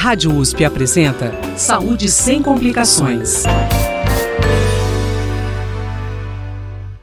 Rádio 0.00 0.32
USP 0.32 0.64
apresenta 0.64 1.32
Saúde 1.56 2.08
sem 2.08 2.40
complicações. 2.40 3.42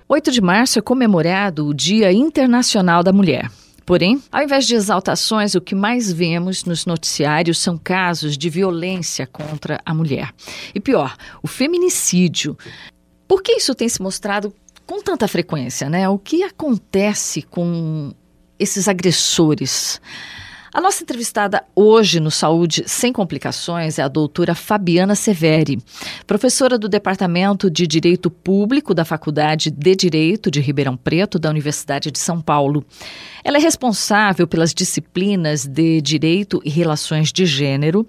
8 0.07 0.31
de 0.31 0.39
março 0.39 0.79
é 0.79 0.81
comemorado 0.81 1.67
o 1.67 1.73
Dia 1.73 2.13
Internacional 2.13 3.03
da 3.03 3.11
Mulher. 3.11 3.51
Porém, 3.85 4.23
ao 4.31 4.41
invés 4.41 4.65
de 4.65 4.75
exaltações, 4.75 5.55
o 5.55 5.61
que 5.61 5.75
mais 5.75 6.09
vemos 6.09 6.63
nos 6.63 6.85
noticiários 6.85 7.57
são 7.57 7.77
casos 7.77 8.37
de 8.37 8.49
violência 8.49 9.27
contra 9.27 9.81
a 9.85 9.93
mulher. 9.93 10.33
E 10.73 10.79
pior, 10.79 11.17
o 11.43 11.49
feminicídio. 11.49 12.57
Por 13.27 13.43
que 13.43 13.57
isso 13.57 13.75
tem 13.75 13.89
se 13.89 14.01
mostrado 14.01 14.53
com 14.87 15.01
tanta 15.01 15.27
frequência, 15.27 15.89
né? 15.89 16.07
O 16.07 16.17
que 16.17 16.43
acontece 16.43 17.41
com 17.41 18.13
esses 18.57 18.87
agressores? 18.87 19.99
A 20.75 20.81
nossa 20.81 21.03
entrevistada 21.03 21.63
hoje 21.73 22.19
no 22.19 22.29
Saúde 22.29 22.83
Sem 22.85 23.13
Complicações 23.13 23.97
é 23.97 24.01
a 24.01 24.09
doutora 24.09 24.53
Fabiana 24.53 25.15
Severi, 25.15 25.79
professora 26.27 26.77
do 26.77 26.89
Departamento 26.89 27.71
de 27.71 27.87
Direito 27.87 28.29
Público 28.29 28.93
da 28.93 29.05
Faculdade 29.05 29.71
de 29.71 29.95
Direito 29.95 30.51
de 30.51 30.59
Ribeirão 30.59 30.97
Preto, 30.97 31.39
da 31.39 31.49
Universidade 31.49 32.11
de 32.11 32.19
São 32.19 32.41
Paulo. 32.41 32.85
Ela 33.41 33.57
é 33.57 33.61
responsável 33.61 34.47
pelas 34.47 34.73
disciplinas 34.73 35.65
de 35.65 36.01
Direito 36.01 36.59
e 36.65 36.69
Relações 36.69 37.31
de 37.31 37.45
Gênero, 37.45 38.05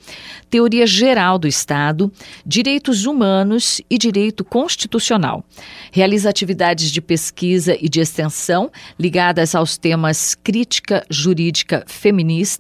Teoria 0.48 0.86
Geral 0.86 1.38
do 1.38 1.46
Estado, 1.46 2.10
Direitos 2.44 3.04
Humanos 3.04 3.82
e 3.88 3.98
Direito 3.98 4.42
Constitucional. 4.42 5.44
Realiza 5.92 6.30
atividades 6.30 6.90
de 6.90 7.02
pesquisa 7.02 7.76
e 7.78 7.86
de 7.86 8.00
extensão 8.00 8.72
ligadas 8.98 9.54
aos 9.54 9.76
temas 9.76 10.34
crítica 10.34 11.04
jurídica 11.10 11.84
feminista, 11.86 12.55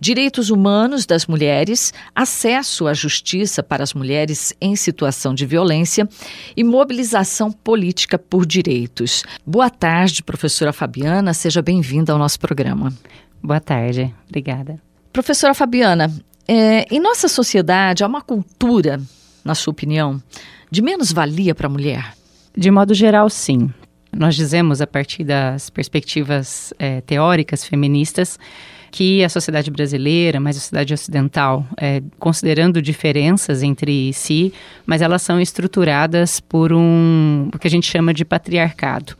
direitos 0.00 0.50
humanos 0.50 1.06
das 1.06 1.26
mulheres, 1.26 1.92
acesso 2.14 2.86
à 2.86 2.94
justiça 2.94 3.62
para 3.62 3.82
as 3.82 3.94
mulheres 3.94 4.52
em 4.60 4.76
situação 4.76 5.34
de 5.34 5.46
violência 5.46 6.08
e 6.56 6.64
mobilização 6.64 7.50
política 7.50 8.18
por 8.18 8.44
direitos. 8.46 9.22
Boa 9.46 9.70
tarde, 9.70 10.22
professora 10.22 10.72
Fabiana, 10.72 11.32
seja 11.34 11.62
bem-vinda 11.62 11.84
bem-vinda 11.84 12.12
ao 12.12 12.18
nosso 12.18 12.40
programa. 12.40 12.92
Boa 13.42 13.60
tarde, 13.60 14.14
obrigada. 14.28 14.80
Professora 15.12 15.54
Fabiana, 15.54 16.12
é, 16.46 16.86
em 16.92 16.98
nossa 16.98 17.28
sociedade 17.28 18.02
há 18.02 18.06
uma 18.06 18.22
cultura, 18.22 19.00
na 19.44 19.54
sua 19.54 19.70
opinião, 19.70 20.22
de 20.70 20.82
menos-valia 20.82 21.54
para 21.54 21.66
a 21.66 21.70
mulher? 21.70 22.14
De 22.56 22.70
modo 22.70 22.94
geral, 22.94 23.28
sim. 23.28 23.70
Nós 24.12 24.34
dizemos, 24.34 24.80
a 24.80 24.86
partir 24.86 25.24
das 25.24 25.68
perspectivas 25.68 26.72
é, 26.78 27.00
teóricas 27.00 27.64
feministas, 27.64 28.38
que 28.94 29.24
a 29.24 29.28
sociedade 29.28 29.72
brasileira, 29.72 30.38
mas 30.38 30.56
a 30.56 30.60
sociedade 30.60 30.94
ocidental, 30.94 31.66
é, 31.76 32.00
considerando 32.16 32.80
diferenças 32.80 33.60
entre 33.60 34.12
si, 34.12 34.52
mas 34.86 35.02
elas 35.02 35.20
são 35.20 35.40
estruturadas 35.40 36.38
por 36.38 36.72
um 36.72 37.48
o 37.52 37.58
que 37.58 37.66
a 37.66 37.70
gente 37.70 37.90
chama 37.90 38.14
de 38.14 38.24
patriarcado. 38.24 39.16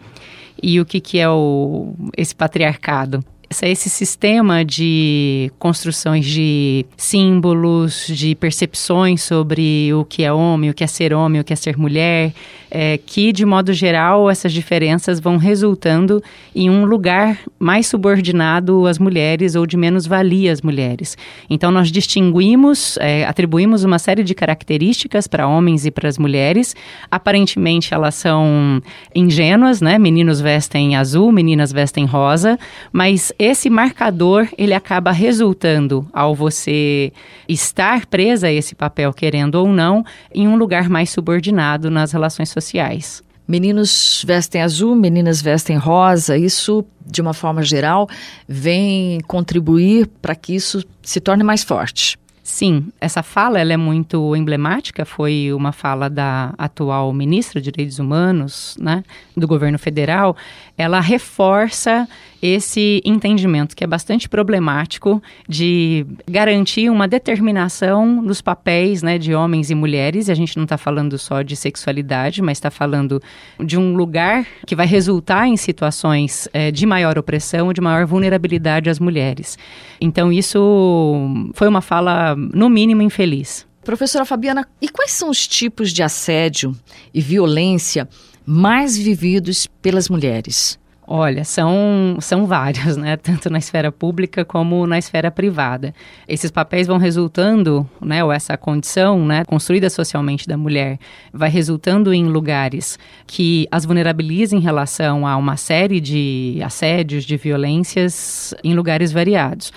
E 0.63 0.81
o 0.81 0.85
que, 0.85 1.01
que 1.01 1.19
é 1.19 1.29
o, 1.29 1.93
esse 2.17 2.33
patriarcado? 2.33 3.25
Esse 3.63 3.89
sistema 3.89 4.65
de 4.65 5.51
construções 5.59 6.25
de 6.25 6.85
símbolos, 6.97 8.07
de 8.09 8.35
percepções 8.35 9.23
sobre 9.23 9.93
o 9.95 10.05
que 10.05 10.25
é 10.25 10.33
homem, 10.33 10.71
o 10.71 10.75
que 10.75 10.85
é 10.85 10.87
ser 10.87 11.13
homem, 11.13 11.41
o 11.41 11.45
que 11.45 11.53
é 11.53 11.57
ser 11.57 11.77
mulher, 11.77 12.33
é, 12.71 12.99
que, 12.99 13.33
de 13.33 13.45
modo 13.47 13.73
geral, 13.73 14.29
essas 14.29 14.53
diferenças 14.53 15.21
vão 15.21 15.37
resultando 15.37 16.21
em 16.55 16.69
um 16.69 16.85
lugar 16.85 17.39
mais 17.57 17.87
subordinado 17.87 18.87
às 18.87 18.99
mulheres 18.99 19.55
ou 19.55 19.65
de 19.65 19.77
menos 19.77 20.07
valia 20.07 20.51
às 20.51 20.61
mulheres. 20.61 21.17
Então, 21.49 21.71
nós 21.71 21.93
distinguimos, 21.93 22.99
é, 22.99 23.25
atribuímos 23.27 23.85
uma 23.85 24.01
série 24.01 24.25
de 24.25 24.35
características 24.35 25.29
para 25.29 25.47
homens 25.47 25.87
e 25.87 25.91
para 25.91 26.09
as 26.09 26.19
mulheres. 26.19 26.75
Aparentemente, 27.09 27.95
elas 27.95 28.17
são 28.17 28.83
ingênuas, 29.15 29.81
né? 29.81 29.97
Meninos 29.97 30.41
vestem 30.41 30.97
azul, 30.97 31.31
meninas 31.31 31.71
vestem 31.71 32.05
rosa, 32.05 32.59
mas 32.93 33.33
esse 33.45 33.69
marcador 33.71 34.49
ele 34.57 34.75
acaba 34.75 35.13
resultando 35.13 36.09
ao 36.13 36.35
você 36.35 37.13
estar 37.49 38.07
presa 38.07 38.49
a 38.49 38.53
esse 38.53 38.75
papel 38.75 39.13
querendo 39.13 39.57
ou 39.57 39.69
não 39.69 40.05
em 40.35 40.49
um 40.49 40.57
lugar 40.57 40.89
mais 40.89 41.11
subordinado 41.11 41.91
nas 41.91 42.13
relações 42.13 42.49
sociais. 42.49 43.23
Meninos 43.47 44.25
vestem 44.27 44.63
azul, 44.63 44.95
meninas 44.95 45.43
vestem 45.43 45.77
rosa. 45.77 46.37
Isso, 46.37 46.85
de 47.05 47.21
uma 47.21 47.35
forma 47.35 47.63
geral, 47.63 48.09
vem 48.49 49.21
contribuir 49.27 50.07
para 50.23 50.35
que 50.35 50.55
isso 50.55 50.83
se 51.03 51.21
torne 51.21 51.45
mais 51.45 51.63
forte. 51.63 52.19
Sim, 52.43 52.89
essa 53.01 53.23
fala 53.23 53.59
ela 53.59 53.73
é 53.73 53.77
muito 53.77 54.37
emblemática, 54.37 55.07
foi 55.07 55.51
uma 55.55 55.73
fala 55.73 56.11
da 56.11 56.53
atual 56.59 57.11
ministra 57.11 57.59
de 57.59 57.71
Direitos 57.71 57.99
Humanos, 57.99 58.77
né, 58.79 59.03
do 59.35 59.49
governo 59.49 59.79
federal. 59.79 60.37
Ela 60.77 61.01
reforça 61.01 62.07
esse 62.47 63.01
entendimento 63.07 63.75
que 63.75 63.83
é 63.83 63.87
bastante 63.87 64.29
problemático 64.29 65.23
de 65.49 66.05
garantir 66.29 66.91
uma 66.91 67.09
determinação 67.09 68.23
dos 68.23 68.43
papéis, 68.43 69.03
né, 69.03 69.17
de 69.17 69.35
homens 69.35 69.71
e 69.71 69.75
mulheres. 69.75 70.29
E 70.29 70.33
a 70.33 70.35
gente 70.35 70.55
não 70.59 70.65
está 70.65 70.77
falando 70.77 71.17
só 71.17 71.41
de 71.41 71.57
sexualidade, 71.57 72.43
mas 72.43 72.59
está 72.59 72.71
falando 72.71 73.19
de 73.59 73.79
um 73.79 73.97
lugar 73.97 74.47
que 74.67 74.77
vai 74.77 74.87
resultar 74.87 75.49
em 75.49 75.57
situações 75.57 76.47
é, 76.53 76.71
de 76.71 76.85
maior 76.85 77.17
opressão, 77.17 77.73
de 77.73 77.81
maior 77.81 78.05
vulnerabilidade 78.05 78.91
às 78.91 78.99
mulheres. 78.99 79.57
Então 79.99 80.31
isso 80.31 81.51
foi 81.55 81.67
uma 81.67 81.81
fala 81.81 82.37
no 82.37 82.69
mínimo, 82.69 83.01
infeliz. 83.01 83.67
Professora 83.83 84.27
Fabiana, 84.27 84.69
e 84.83 84.89
quais 84.91 85.13
são 85.13 85.31
os 85.31 85.49
tipos 85.49 85.91
de 85.95 86.03
assédio 86.03 86.77
e 87.13 87.23
violência 87.23 88.07
mais 88.45 88.99
vividos 88.99 89.67
pelas 89.81 90.11
mulheres? 90.11 90.79
Olha, 91.07 91.45
são, 91.45 92.17
são 92.19 92.47
vários, 92.47 92.97
né? 92.97 93.17
Tanto 93.23 93.51
na 93.51 93.59
esfera 93.59 93.93
pública 93.93 94.45
como 94.45 94.87
na 94.87 94.99
esfera 94.99 95.31
privada. 95.31 95.95
Esses 96.27 96.51
papéis 96.51 96.87
vão 96.87 96.97
resultando, 96.97 97.89
né? 98.01 98.25
Ou 98.25 98.33
essa 98.33 98.57
condição, 98.57 99.25
né? 99.25 99.45
Construída 99.45 99.91
socialmente 99.91 100.49
da 100.49 100.57
mulher, 100.57 100.99
vai 101.33 101.51
resultando 101.51 102.15
em 102.15 102.25
lugares 102.25 102.99
que 103.27 103.69
as 103.71 103.85
vulnerabilizam 103.85 104.59
em 104.59 104.63
relação 104.63 105.27
a 105.27 105.37
uma 105.37 105.59
série 105.59 106.01
de 106.01 106.59
assédios, 106.65 107.25
de 107.25 107.37
violências 107.37 108.55
em 108.65 108.75
lugares 108.75 109.13
variados. 109.13 109.73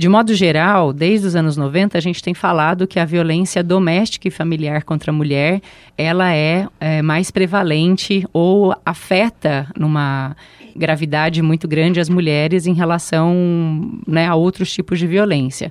De 0.00 0.08
modo 0.08 0.34
geral, 0.34 0.94
desde 0.94 1.26
os 1.26 1.36
anos 1.36 1.58
90, 1.58 1.98
a 1.98 2.00
gente 2.00 2.22
tem 2.22 2.32
falado 2.32 2.86
que 2.86 2.98
a 2.98 3.04
violência 3.04 3.62
doméstica 3.62 4.28
e 4.28 4.30
familiar 4.30 4.82
contra 4.82 5.10
a 5.10 5.14
mulher, 5.14 5.60
ela 5.94 6.34
é, 6.34 6.66
é 6.80 7.02
mais 7.02 7.30
prevalente 7.30 8.26
ou 8.32 8.74
afeta 8.82 9.66
numa 9.76 10.34
gravidade 10.74 11.42
muito 11.42 11.68
grande 11.68 12.00
as 12.00 12.08
mulheres 12.08 12.66
em 12.66 12.72
relação 12.72 14.00
né, 14.06 14.26
a 14.26 14.34
outros 14.34 14.72
tipos 14.72 14.98
de 14.98 15.06
violência 15.06 15.70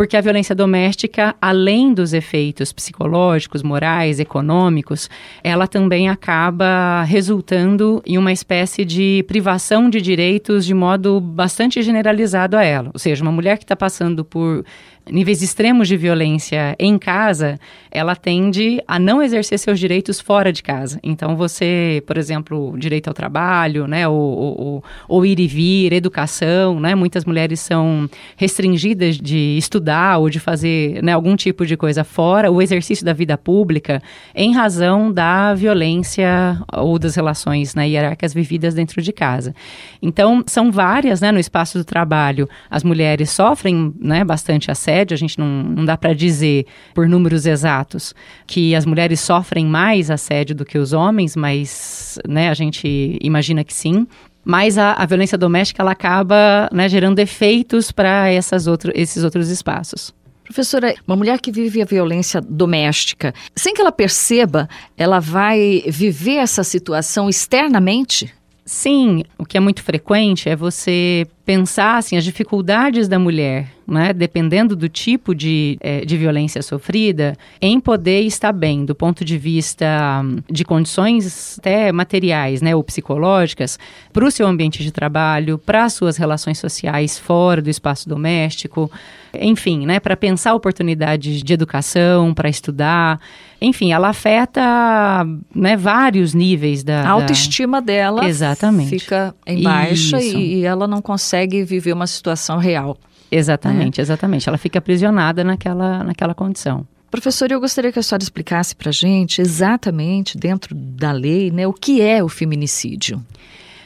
porque 0.00 0.16
a 0.16 0.20
violência 0.22 0.54
doméstica, 0.54 1.36
além 1.42 1.92
dos 1.92 2.14
efeitos 2.14 2.72
psicológicos, 2.72 3.62
morais, 3.62 4.18
econômicos, 4.18 5.10
ela 5.44 5.66
também 5.66 6.08
acaba 6.08 7.02
resultando 7.02 8.02
em 8.06 8.16
uma 8.16 8.32
espécie 8.32 8.82
de 8.82 9.22
privação 9.28 9.90
de 9.90 10.00
direitos 10.00 10.64
de 10.64 10.72
modo 10.72 11.20
bastante 11.20 11.82
generalizado 11.82 12.56
a 12.56 12.64
ela. 12.64 12.88
Ou 12.94 12.98
seja, 12.98 13.22
uma 13.22 13.30
mulher 13.30 13.58
que 13.58 13.64
está 13.64 13.76
passando 13.76 14.24
por 14.24 14.64
níveis 15.10 15.42
extremos 15.42 15.88
de 15.88 15.96
violência 15.96 16.74
em 16.78 16.98
casa, 16.98 17.58
ela 17.90 18.14
tende 18.14 18.82
a 18.86 18.98
não 18.98 19.22
exercer 19.22 19.58
seus 19.58 19.78
direitos 19.78 20.20
fora 20.20 20.52
de 20.52 20.62
casa. 20.62 21.00
Então, 21.02 21.36
você, 21.36 22.02
por 22.06 22.16
exemplo, 22.16 22.74
direito 22.78 23.08
ao 23.08 23.14
trabalho, 23.14 23.86
né, 23.86 24.06
ou, 24.06 24.16
ou, 24.16 24.84
ou 25.08 25.26
ir 25.26 25.40
e 25.40 25.46
vir, 25.46 25.92
educação, 25.92 26.78
né, 26.78 26.94
muitas 26.94 27.24
mulheres 27.24 27.60
são 27.60 28.08
restringidas 28.36 29.16
de 29.16 29.56
estudar 29.58 30.18
ou 30.18 30.30
de 30.30 30.38
fazer 30.38 31.02
né, 31.02 31.12
algum 31.12 31.34
tipo 31.36 31.66
de 31.66 31.76
coisa 31.76 32.04
fora, 32.04 32.50
o 32.50 32.62
exercício 32.62 33.04
da 33.04 33.12
vida 33.12 33.36
pública, 33.36 34.02
em 34.34 34.54
razão 34.54 35.12
da 35.12 35.54
violência 35.54 36.60
ou 36.72 36.98
das 36.98 37.16
relações 37.16 37.74
né, 37.74 37.88
hierárquicas 37.88 38.32
vividas 38.32 38.74
dentro 38.74 39.02
de 39.02 39.12
casa. 39.12 39.54
Então, 40.00 40.44
são 40.46 40.70
várias, 40.70 41.20
né, 41.20 41.32
no 41.32 41.38
espaço 41.38 41.78
do 41.78 41.84
trabalho, 41.84 42.48
as 42.70 42.84
mulheres 42.84 43.30
sofrem 43.30 43.92
né, 43.98 44.24
bastante 44.24 44.70
assédio, 44.70 44.99
assédio, 45.00 45.14
a 45.14 45.18
gente 45.18 45.38
não, 45.38 45.46
não 45.46 45.84
dá 45.84 45.96
para 45.96 46.12
dizer 46.12 46.66
por 46.94 47.08
números 47.08 47.46
exatos 47.46 48.14
que 48.46 48.74
as 48.74 48.84
mulheres 48.84 49.20
sofrem 49.20 49.66
mais 49.66 50.10
assédio 50.10 50.54
do 50.54 50.64
que 50.64 50.78
os 50.78 50.92
homens, 50.92 51.34
mas 51.36 52.18
né, 52.28 52.48
a 52.48 52.54
gente 52.54 53.18
imagina 53.20 53.64
que 53.64 53.74
sim 53.74 54.06
mas 54.42 54.78
a, 54.78 54.94
a, 54.94 55.04
violência 55.04 55.36
doméstica 55.36 55.82
ela 55.82 55.92
acaba 55.92 56.68
né, 56.72 56.88
gerando 56.88 57.18
efeitos 57.18 57.92
para 57.92 58.26
outro, 58.66 58.90
esses 58.94 59.22
outros 59.22 59.50
espaços. 59.50 60.14
Professora, 60.44 60.94
uma 61.06 61.14
mulher 61.14 61.38
que 61.40 61.52
vive 61.52 61.82
a 61.82 61.84
violência 61.84 62.40
doméstica, 62.40 63.34
sem 63.54 63.74
que 63.74 63.82
ela 63.82 63.92
perceba, 63.92 64.66
ela 64.96 65.20
vai 65.20 65.84
viver 65.86 66.36
essa 66.36 66.64
situação 66.64 67.28
externamente? 67.28 68.32
Sim, 68.64 69.24
o 69.38 69.44
que 69.44 69.58
é 69.58 69.60
muito 69.60 69.82
frequente 69.82 70.48
é 70.48 70.56
você 70.56 71.26
pensar 71.50 71.96
assim, 71.96 72.16
as 72.16 72.22
dificuldades 72.22 73.08
da 73.08 73.18
mulher, 73.18 73.66
né, 73.84 74.12
dependendo 74.12 74.76
do 74.76 74.88
tipo 74.88 75.34
de, 75.34 75.76
é, 75.80 76.04
de 76.04 76.16
violência 76.16 76.62
sofrida, 76.62 77.36
em 77.60 77.80
poder 77.80 78.20
estar 78.20 78.52
bem 78.52 78.84
do 78.84 78.94
ponto 78.94 79.24
de 79.24 79.36
vista 79.36 80.22
hum, 80.24 80.36
de 80.48 80.64
condições 80.64 81.58
até 81.58 81.90
materiais 81.90 82.62
né, 82.62 82.76
ou 82.76 82.84
psicológicas 82.84 83.80
para 84.12 84.24
o 84.24 84.30
seu 84.30 84.46
ambiente 84.46 84.80
de 84.84 84.92
trabalho, 84.92 85.58
para 85.58 85.86
as 85.86 85.92
suas 85.94 86.16
relações 86.16 86.56
sociais 86.56 87.18
fora 87.18 87.60
do 87.60 87.68
espaço 87.68 88.08
doméstico, 88.08 88.88
enfim, 89.34 89.86
né, 89.86 89.98
para 89.98 90.16
pensar 90.16 90.54
oportunidades 90.54 91.42
de 91.42 91.52
educação, 91.52 92.32
para 92.32 92.48
estudar. 92.48 93.20
Enfim, 93.60 93.92
ela 93.92 94.08
afeta 94.08 95.26
né, 95.54 95.76
vários 95.76 96.32
níveis 96.32 96.82
da. 96.82 97.02
A 97.02 97.10
autoestima 97.10 97.80
da... 97.80 97.92
dela 97.92 98.24
Exatamente. 98.28 98.88
fica 98.88 99.34
em 99.46 99.62
baixa 99.62 100.20
e, 100.20 100.60
e 100.60 100.64
ela 100.64 100.86
não 100.86 101.02
consegue 101.02 101.39
viver 101.46 101.92
uma 101.92 102.06
situação 102.06 102.58
real. 102.58 102.96
Exatamente, 103.30 104.00
é. 104.00 104.02
exatamente. 104.02 104.48
Ela 104.48 104.58
fica 104.58 104.78
aprisionada 104.78 105.44
naquela, 105.44 106.02
naquela 106.02 106.34
condição. 106.34 106.86
Professor, 107.10 107.50
eu 107.50 107.60
gostaria 107.60 107.90
que 107.90 107.98
a 107.98 108.02
senhora 108.02 108.22
explicasse 108.22 108.74
para 108.74 108.90
a 108.90 108.92
gente 108.92 109.40
exatamente, 109.40 110.38
dentro 110.38 110.74
da 110.74 111.10
lei, 111.10 111.50
né, 111.50 111.66
o 111.66 111.72
que 111.72 112.00
é 112.00 112.22
o 112.22 112.28
feminicídio. 112.28 113.20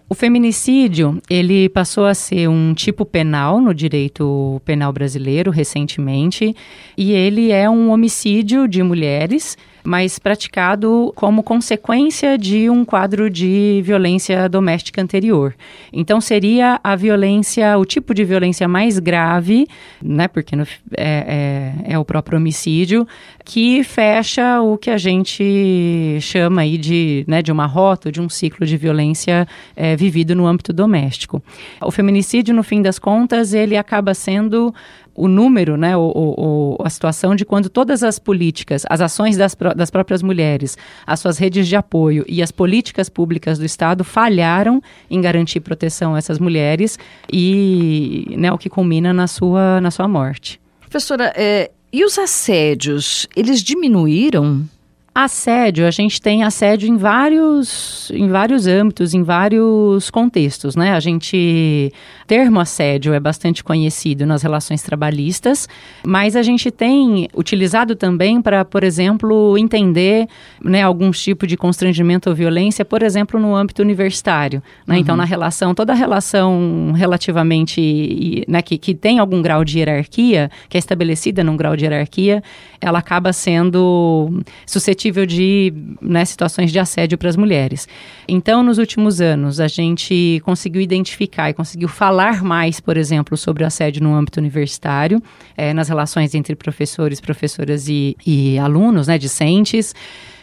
O 0.07 0.15
feminicídio, 0.15 1.19
ele 1.31 1.71
passou 1.71 2.05
a 2.05 2.15
ser 2.15 2.49
um 2.49 2.75
tipo 2.75 3.07
penal 3.07 3.61
no 3.61 3.73
direito 3.73 4.61
penal 4.65 4.93
brasileiro 4.93 5.51
recentemente, 5.51 6.55
e 6.97 7.13
ele 7.13 7.51
é 7.51 7.69
um 7.69 7.91
homicídio 7.91 8.69
de 8.69 8.83
mulheres 8.83 9.57
mas 9.85 10.19
praticado 10.19 11.13
como 11.15 11.43
consequência 11.43 12.39
de 12.39 12.71
um 12.71 12.85
quadro 12.85 13.29
de 13.29 13.83
violência 13.85 14.49
doméstica 14.49 15.03
anterior. 15.03 15.55
Então 15.93 16.21
seria 16.21 16.81
a 16.83 16.97
violência, 16.97 17.77
o 17.79 17.85
tipo 17.85 18.15
de 18.15 18.25
violência 18.25 18.67
mais 18.67 18.99
grave, 18.99 19.67
né, 20.03 20.27
porque 20.27 20.57
no, 20.57 20.65
é, 20.97 21.75
é, 21.87 21.93
é, 21.93 21.99
o 21.99 22.05
próprio 22.05 22.39
homicídio, 22.39 23.07
que 23.45 23.85
fecha 23.85 24.61
o 24.63 24.79
que 24.79 24.91
a 24.91 24.97
gente 24.97 26.19
chama 26.21 26.63
aí 26.63 26.79
de, 26.79 27.25
né, 27.29 27.43
de 27.43 27.53
uma 27.53 27.67
rota, 27.67 28.11
de 28.11 28.21
um 28.21 28.29
ciclo 28.29 28.67
de 28.67 28.77
violência 28.77 29.47
é, 29.77 29.95
vivido 29.95 30.35
no 30.35 30.47
âmbito 30.47 30.73
doméstico. 30.73 31.43
O 31.83 31.91
feminicídio, 31.91 32.55
no 32.55 32.63
fim 32.63 32.81
das 32.81 32.99
contas, 32.99 33.53
ele 33.53 33.77
acaba 33.77 34.15
sendo 34.15 34.75
o 35.15 35.29
número, 35.29 35.77
né, 35.77 35.97
o, 35.97 36.11
o, 36.11 36.77
a 36.83 36.91
situação 36.91 37.37
de 37.37 37.45
quando 37.45 37.69
todas 37.69 38.03
as 38.03 38.19
políticas, 38.19 38.83
as 38.89 39.01
ações 39.01 39.37
das, 39.37 39.55
das 39.77 39.91
próprias 39.91 40.23
mulheres, 40.23 40.77
as 41.07 41.21
suas 41.21 41.39
redes 41.39 41.69
de 41.69 41.77
apoio 41.77 42.25
e 42.27 42.43
as 42.43 42.51
políticas 42.51 43.09
públicas 43.09 43.59
do 43.59 43.65
Estado 43.65 44.03
falharam 44.03 44.83
em 45.09 45.21
garantir 45.21 45.61
proteção 45.61 46.15
a 46.15 46.19
essas 46.19 46.39
mulheres 46.39 46.99
e 47.33 48.35
né, 48.37 48.51
o 48.51 48.59
que 48.59 48.69
culmina 48.69 49.13
na 49.13 49.27
sua, 49.27 49.81
na 49.81 49.91
sua 49.91 50.09
morte. 50.09 50.61
Professora, 50.81 51.33
é, 51.37 51.71
e 51.95 52.05
os 52.05 52.19
assédios, 52.19 53.29
eles 53.37 53.63
diminuíram 53.63 54.69
Assédio, 55.15 55.87
a 55.87 55.93
gente 55.93 56.21
tem 56.21 56.43
assédio 56.43 56.89
em 56.89 56.97
vários, 56.97 58.11
em 58.13 58.29
vários 58.29 58.67
âmbitos, 58.67 59.15
em 59.15 59.23
vários 59.23 60.11
contextos, 60.11 60.75
né? 60.75 60.93
A 60.93 60.99
gente, 60.99 61.93
termo 62.27 62.59
assédio 62.59 63.15
é 63.15 63.21
bastante 63.21 63.63
conhecido 63.63 64.27
nas 64.27 64.43
relações 64.43 64.83
trabalhistas, 64.83 65.69
mas 66.05 66.35
a 66.35 66.43
gente 66.43 66.69
tem 66.69 67.29
utilizado 67.33 67.95
também 67.95 68.43
para, 68.43 68.65
por 68.65 68.83
exemplo, 68.83 69.57
entender, 69.57 70.27
né, 70.61 70.83
algum 70.83 71.13
tipo 71.13 71.47
de 71.47 71.57
constrangimento 71.57 72.29
ou 72.29 72.35
violência, 72.35 72.85
por 72.85 73.01
exemplo, 73.01 73.39
no 73.39 73.55
âmbito 73.55 73.83
universitário, 73.83 74.61
né? 74.85 74.99
Então, 74.99 75.15
uhum. 75.15 75.15
Então, 75.15 75.17
na 75.17 75.25
relação, 75.25 75.75
toda 75.77 75.95
relação 75.95 76.91
relativamente, 76.97 78.43
né, 78.49 78.63
que, 78.63 78.77
que 78.77 78.97
tem 78.97 79.21
algum 79.21 79.41
grau 79.41 79.63
de 79.65 79.79
hierarquia, 79.79 80.51
que 80.69 80.77
é 80.77 80.81
estabelecida 80.81 81.45
num 81.45 81.57
grau 81.57 81.77
de 81.77 81.85
hierarquia, 81.85 82.43
ela 82.81 82.99
acaba 82.99 83.33
sendo 83.33 84.43
suscetível 84.67 85.04
suscetível 85.05 85.27
de 85.27 85.73
né, 86.01 86.25
situações 86.25 86.73
de 86.73 86.79
assédio 86.79 87.19
para 87.19 87.29
as 87.29 87.37
mulheres. 87.37 87.87
Então, 88.27 88.63
nos 88.63 88.79
últimos 88.79 89.21
anos, 89.21 89.61
a 89.61 89.69
gente 89.69 90.41
conseguiu 90.45 90.81
identificar 90.81 91.51
e 91.51 91.55
conseguiu 91.55 91.89
falar 91.89 92.43
mais, 92.43 92.81
por 92.81 92.97
exemplo, 92.97 93.37
sobre 93.37 93.65
o 93.65 93.67
assédio 93.67 94.03
no 94.03 94.15
âmbito 94.15 94.41
universitário, 94.41 95.23
é, 95.57 95.75
nas 95.75 95.89
relações 95.89 96.35
entre 96.35 96.55
professores, 96.55 97.21
professoras 97.21 97.89
e, 97.89 98.17
e 98.27 98.59
alunos, 98.59 99.07
né, 99.07 99.19
discentes. 99.19 99.95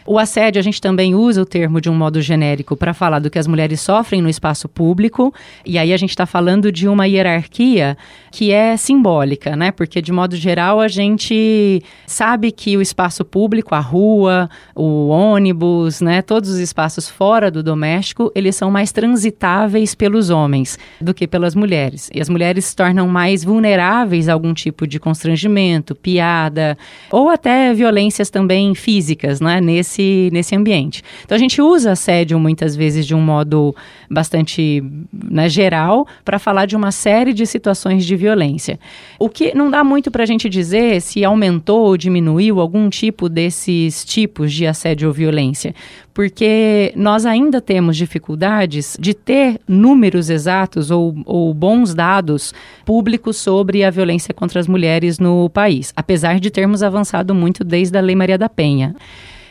O 0.04 0.18
assédio, 0.18 0.58
a 0.58 0.62
gente 0.62 0.80
também 0.80 1.14
usa 1.14 1.42
o 1.42 1.46
termo 1.46 1.80
de 1.80 1.88
um 1.88 1.94
modo 1.94 2.20
genérico 2.20 2.76
para 2.76 2.92
falar 2.92 3.20
do 3.20 3.30
que 3.30 3.38
as 3.38 3.46
mulheres 3.46 3.80
sofrem 3.80 4.20
no 4.20 4.28
espaço 4.28 4.68
público, 4.68 5.32
e 5.64 5.78
aí 5.78 5.92
a 5.92 5.96
gente 5.96 6.10
está 6.10 6.26
falando 6.26 6.72
de 6.72 6.88
uma 6.88 7.06
hierarquia 7.06 7.96
que 8.30 8.50
é 8.50 8.76
simbólica, 8.76 9.54
né? 9.54 9.70
Porque, 9.70 10.02
de 10.02 10.10
modo 10.10 10.34
geral, 10.34 10.80
a 10.80 10.88
gente 10.88 11.80
sabe 12.06 12.50
que 12.50 12.76
o 12.76 12.82
espaço 12.82 13.24
público, 13.24 13.74
a 13.74 13.80
rua, 13.80 14.50
o 14.74 15.08
ônibus, 15.08 16.00
né? 16.00 16.22
Todos 16.22 16.50
os 16.50 16.58
espaços 16.58 17.08
fora 17.08 17.50
do 17.50 17.62
doméstico, 17.62 18.30
eles 18.34 18.56
são 18.56 18.70
mais 18.70 18.92
transitáveis 18.92 19.94
pelos 19.94 20.30
homens 20.30 20.78
do 21.00 21.14
que 21.14 21.26
pelas 21.26 21.54
mulheres. 21.54 22.10
E 22.14 22.20
as 22.20 22.28
mulheres 22.28 22.66
se 22.66 22.76
tornam 22.76 23.08
mais 23.08 23.44
vulneráveis 23.44 24.28
a 24.28 24.32
algum 24.32 24.54
tipo 24.54 24.86
de 24.86 24.98
constrangimento, 24.98 25.94
piada, 25.94 26.76
ou 27.10 27.28
até 27.28 27.72
violências 27.72 28.30
também 28.30 28.74
físicas, 28.74 29.40
né? 29.40 29.60
Nesse 29.60 30.12
nesse, 30.32 30.54
ambiente. 30.54 31.02
Então 31.24 31.34
a 31.34 31.38
gente 31.38 31.60
usa 31.62 31.92
assédio 31.92 32.38
muitas 32.38 32.76
vezes 32.76 33.06
de 33.06 33.14
um 33.14 33.20
modo 33.20 33.74
bastante 34.10 34.82
né, 35.12 35.48
geral 35.48 36.06
para 36.24 36.38
falar 36.38 36.66
de 36.66 36.76
uma 36.76 36.92
série 36.92 37.32
de 37.32 37.46
situações 37.46 38.04
de 38.04 38.14
violência. 38.16 38.78
O 39.18 39.28
que 39.28 39.54
não 39.54 39.70
dá 39.70 39.82
muito 39.82 40.10
para 40.10 40.22
a 40.22 40.26
gente 40.26 40.48
dizer 40.48 41.00
se 41.00 41.24
aumentou 41.24 41.86
ou 41.86 41.96
diminuiu 41.96 42.60
algum 42.60 42.88
tipo 42.90 43.28
desses 43.28 44.04
tipos 44.04 44.41
de 44.50 44.66
assédio 44.66 45.08
ou 45.08 45.14
violência, 45.14 45.74
porque 46.14 46.90
nós 46.96 47.26
ainda 47.26 47.60
temos 47.60 47.96
dificuldades 47.96 48.96
de 48.98 49.12
ter 49.12 49.60
números 49.68 50.30
exatos 50.30 50.90
ou, 50.90 51.14
ou 51.26 51.52
bons 51.52 51.94
dados 51.94 52.54
públicos 52.84 53.36
sobre 53.36 53.84
a 53.84 53.90
violência 53.90 54.32
contra 54.32 54.58
as 54.58 54.66
mulheres 54.66 55.18
no 55.18 55.50
país, 55.50 55.92
apesar 55.94 56.40
de 56.40 56.50
termos 56.50 56.82
avançado 56.82 57.34
muito 57.34 57.62
desde 57.62 57.98
a 57.98 58.00
Lei 58.00 58.16
Maria 58.16 58.38
da 58.38 58.48
Penha. 58.48 58.96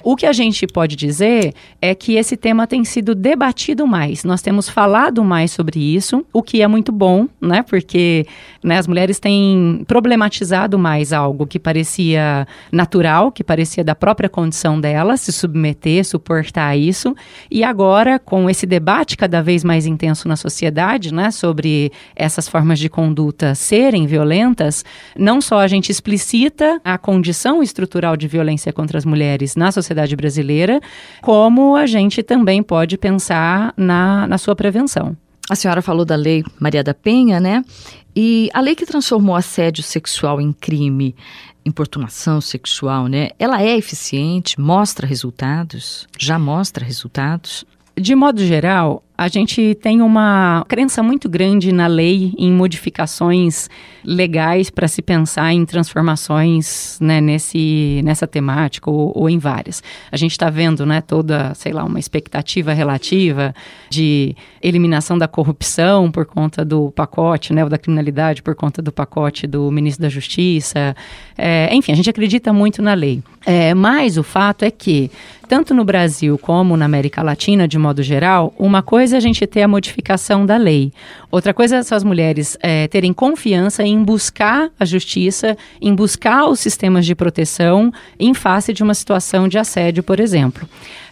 O 0.03 0.15
que 0.15 0.25
a 0.25 0.33
gente 0.33 0.65
pode 0.65 0.95
dizer 0.95 1.53
é 1.81 1.93
que 1.93 2.15
esse 2.15 2.35
tema 2.35 2.65
tem 2.65 2.83
sido 2.83 3.13
debatido 3.13 3.85
mais. 3.85 4.23
Nós 4.23 4.41
temos 4.41 4.67
falado 4.67 5.23
mais 5.23 5.51
sobre 5.51 5.79
isso, 5.79 6.25
o 6.33 6.41
que 6.41 6.61
é 6.61 6.67
muito 6.67 6.91
bom, 6.91 7.27
né? 7.39 7.63
Porque 7.63 8.25
né, 8.63 8.77
as 8.77 8.87
mulheres 8.87 9.19
têm 9.19 9.83
problematizado 9.87 10.77
mais 10.77 11.13
algo 11.13 11.45
que 11.45 11.59
parecia 11.59 12.47
natural, 12.71 13.31
que 13.31 13.43
parecia 13.43 13.83
da 13.83 13.95
própria 13.95 14.29
condição 14.29 14.79
delas, 14.79 15.21
se 15.21 15.31
submeter, 15.31 16.03
suportar 16.05 16.75
isso. 16.77 17.15
E 17.49 17.63
agora, 17.63 18.17
com 18.17 18.49
esse 18.49 18.65
debate 18.65 19.17
cada 19.17 19.41
vez 19.41 19.63
mais 19.63 19.85
intenso 19.85 20.27
na 20.27 20.35
sociedade, 20.35 21.13
né, 21.13 21.31
sobre 21.31 21.91
essas 22.15 22.47
formas 22.47 22.79
de 22.79 22.89
conduta 22.89 23.53
serem 23.55 24.07
violentas, 24.07 24.83
não 25.17 25.41
só 25.41 25.59
a 25.59 25.67
gente 25.67 25.91
explicita 25.91 26.79
a 26.83 26.97
condição 26.97 27.61
estrutural 27.61 28.17
de 28.17 28.27
violência 28.27 28.73
contra 28.73 28.97
as 28.97 29.05
mulheres 29.05 29.55
na 29.55 29.71
sociedade, 29.71 29.90
sociedade 29.91 30.15
brasileira, 30.15 30.79
como 31.21 31.75
a 31.75 31.85
gente 31.85 32.23
também 32.23 32.63
pode 32.63 32.97
pensar 32.97 33.73
na, 33.75 34.25
na 34.27 34.37
sua 34.37 34.55
prevenção. 34.55 35.15
A 35.49 35.55
senhora 35.55 35.81
falou 35.81 36.05
da 36.05 36.15
lei 36.15 36.43
Maria 36.59 36.83
da 36.83 36.93
Penha, 36.93 37.39
né? 37.39 37.63
E 38.15 38.49
a 38.53 38.61
lei 38.61 38.75
que 38.75 38.85
transformou 38.85 39.35
assédio 39.35 39.83
sexual 39.83 40.39
em 40.39 40.53
crime, 40.53 41.15
importunação 41.65 42.39
sexual, 42.39 43.07
né? 43.07 43.29
Ela 43.37 43.61
é 43.61 43.75
eficiente, 43.77 44.59
mostra 44.59 45.05
resultados? 45.05 46.07
Já 46.17 46.39
mostra 46.39 46.85
resultados? 46.85 47.65
De 47.95 48.15
modo 48.15 48.43
geral, 48.45 49.03
a 49.21 49.27
gente 49.27 49.75
tem 49.75 50.01
uma 50.01 50.65
crença 50.67 51.03
muito 51.03 51.29
grande 51.29 51.71
na 51.71 51.85
lei 51.85 52.33
em 52.39 52.51
modificações 52.51 53.69
legais 54.03 54.71
para 54.71 54.87
se 54.87 54.99
pensar 54.99 55.53
em 55.53 55.63
transformações 55.63 56.97
né, 56.99 57.21
nesse, 57.21 58.01
nessa 58.03 58.25
temática 58.25 58.89
ou, 58.89 59.11
ou 59.15 59.29
em 59.29 59.37
várias. 59.37 59.83
A 60.11 60.17
gente 60.17 60.31
está 60.31 60.49
vendo 60.49 60.87
né, 60.87 61.01
toda, 61.01 61.53
sei 61.53 61.71
lá, 61.71 61.83
uma 61.83 61.99
expectativa 61.99 62.73
relativa 62.73 63.53
de 63.91 64.35
eliminação 64.59 65.19
da 65.19 65.27
corrupção 65.27 66.09
por 66.09 66.25
conta 66.25 66.65
do 66.65 66.89
pacote, 66.89 67.53
né, 67.53 67.63
ou 67.63 67.69
da 67.69 67.77
criminalidade 67.77 68.41
por 68.41 68.55
conta 68.55 68.81
do 68.81 68.91
pacote 68.91 69.45
do 69.45 69.69
ministro 69.69 70.01
da 70.01 70.09
Justiça. 70.09 70.95
É, 71.37 71.69
enfim, 71.75 71.91
a 71.91 71.95
gente 71.95 72.09
acredita 72.09 72.51
muito 72.51 72.81
na 72.81 72.95
lei. 72.95 73.21
É, 73.45 73.73
mas 73.73 74.17
o 74.17 74.23
fato 74.23 74.63
é 74.63 74.71
que, 74.71 75.09
tanto 75.47 75.73
no 75.73 75.83
Brasil 75.83 76.37
como 76.37 76.77
na 76.77 76.85
América 76.85 77.23
Latina, 77.23 77.67
de 77.67 77.77
modo 77.77 78.03
geral, 78.03 78.53
uma 78.57 78.83
coisa 78.83 79.10
coisa 79.11 79.17
é 79.17 79.17
a 79.17 79.21
gente 79.21 79.45
ter 79.45 79.61
a 79.61 79.67
modificação 79.67 80.45
da 80.45 80.55
lei. 80.55 80.93
Outra 81.29 81.53
coisa 81.53 81.75
é 81.75 81.79
essas 81.79 82.03
mulheres 82.03 82.57
é, 82.61 82.87
terem 82.87 83.11
confiança 83.11 83.83
em 83.83 84.01
buscar 84.01 84.69
a 84.79 84.85
justiça, 84.85 85.57
em 85.81 85.93
buscar 85.93 86.47
os 86.47 86.59
sistemas 86.61 87.05
de 87.05 87.13
proteção 87.13 87.91
em 88.17 88.33
face 88.33 88.71
de 88.71 88.81
uma 88.81 88.93
situação 88.93 89.49
de 89.49 89.57
assédio, 89.57 90.01
por 90.01 90.19
exemplo. 90.19 90.67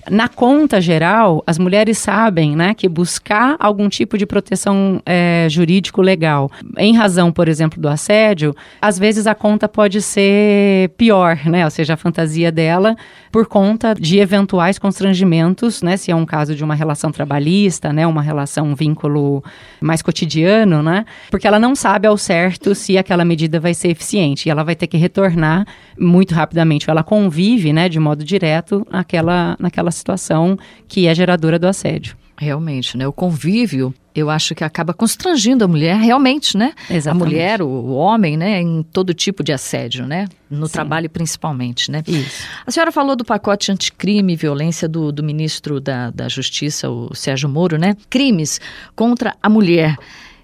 Na 0.10 0.28
conta 0.28 0.82
geral, 0.82 1.44
as 1.46 1.58
mulheres 1.58 1.98
sabem 1.98 2.56
né, 2.56 2.74
que 2.74 2.89
buscar 2.89 3.56
algum 3.60 3.88
tipo 3.88 4.18
de 4.18 4.25
proteção 4.25 5.01
é, 5.06 5.48
jurídico 5.50 6.01
legal, 6.01 6.50
em 6.78 6.96
razão, 6.96 7.32
por 7.32 7.48
exemplo, 7.48 7.80
do 7.80 7.88
assédio, 7.88 8.56
às 8.82 8.98
vezes 8.98 9.28
a 9.28 9.36
conta 9.36 9.68
pode 9.68 10.01
ser 10.01 10.89
pior, 10.98 11.39
né? 11.46 11.66
Ou 11.66 11.72
seja, 11.72 11.94
a 11.94 11.98
fantasia 11.98 12.51
dela 12.51 12.96
por 13.32 13.46
conta 13.46 13.94
de 13.94 14.20
eventuais 14.20 14.80
constrangimentos, 14.80 15.82
né? 15.82 15.98
Se 15.98 16.12
é 16.12 16.16
um 16.16 16.25
caso 16.25 16.56
de 16.56 16.63
uma 16.63 16.75
relação 16.75 17.12
trabalhista, 17.12 17.94
né? 17.94 18.08
Uma 18.08 18.22
relação, 18.22 18.68
um 18.68 18.75
vínculo 18.75 19.44
mais 19.80 20.01
cotidiano, 20.01 20.82
né? 20.82 21.06
Porque 21.30 21.48
ela 21.48 21.60
não 21.60 21.75
sabe 21.75 22.08
ao 22.08 22.18
certo 22.18 22.74
se 22.74 22.98
aquela 22.98 23.24
medida 23.24 23.60
vai 23.60 23.74
ser 23.74 23.89
eficiente 23.89 24.48
e 24.48 24.50
ela 24.50 24.63
vai 24.63 24.75
ter 24.75 24.88
que 24.88 24.98
retornar 24.98 25.66
muito 25.98 26.34
rapidamente. 26.34 26.89
Ela 26.89 27.04
convive, 27.04 27.72
né? 27.72 27.88
De 27.88 28.00
modo 28.00 28.24
direto 28.24 28.86
naquela, 28.89 29.56
naquela 29.60 29.92
situação 30.00 30.58
que 30.88 31.06
é 31.08 31.13
geradora 31.13 31.60
do 31.60 31.68
assédio. 31.68 32.18
Realmente, 32.41 32.98
né? 32.98 33.06
O 33.06 33.12
convívio, 33.12 33.94
eu 34.15 34.29
acho 34.29 34.56
que 34.56 34.63
acaba 34.63 34.94
constrangindo 34.94 35.65
a 35.65 35.68
mulher, 35.68 35.98
realmente, 35.98 36.56
né? 36.56 36.74
Exatamente. 36.89 37.10
A 37.10 37.13
mulher, 37.27 37.62
o, 37.62 37.68
o 37.68 37.94
homem, 37.96 38.38
né? 38.38 38.62
Em 38.62 38.82
todo 38.82 39.13
tipo 39.13 39.44
de 39.44 39.51
assédio, 39.51 40.08
né? 40.08 40.25
No 40.50 40.65
Sim. 40.68 40.72
trabalho 40.72 41.10
principalmente, 41.10 41.91
né? 41.91 42.01
Isso. 42.08 42.48
A 42.65 42.72
senhora 42.72 42.94
falou 42.94 43.18
do 43.18 43.25
pacote 43.25 43.74
anticrime 43.74 44.34
e 44.34 44.36
violência 44.38 44.88
do, 44.88 45.12
do 45.12 45.22
ministro 45.22 45.82
da, 45.82 46.12
da 46.12 46.29
Justiça, 46.29 46.89
o 46.89 47.13
Sérgio 47.13 47.50
Moro, 47.50 47.77
né? 47.77 47.98
Crimes 48.10 48.62
contra 48.96 49.36
a 49.44 49.50
mulher 49.50 49.98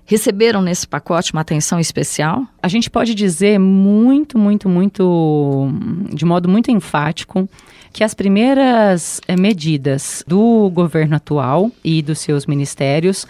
receberam 0.06 0.62
nesse 0.62 0.88
pacote 0.88 1.34
uma 1.34 1.42
atenção 1.42 1.80
especial? 1.80 2.46
A 2.62 2.68
gente 2.68 2.90
pode 2.90 3.16
dizer 3.16 3.60
muito, 3.60 4.38
muito, 4.38 4.70
muito, 4.70 5.70
de 6.14 6.24
modo 6.26 6.48
muito 6.48 6.70
enfático, 6.72 7.50
que 7.96 8.04
as 8.04 8.14
primeiras 8.14 9.22
é, 9.26 9.38
medidas 9.38 10.22
do 10.28 10.70
governo 10.70 11.16
atual 11.16 11.72
e 11.82 12.02
dos 12.02 12.20
seus 12.20 12.46
ministérios 12.46 13.26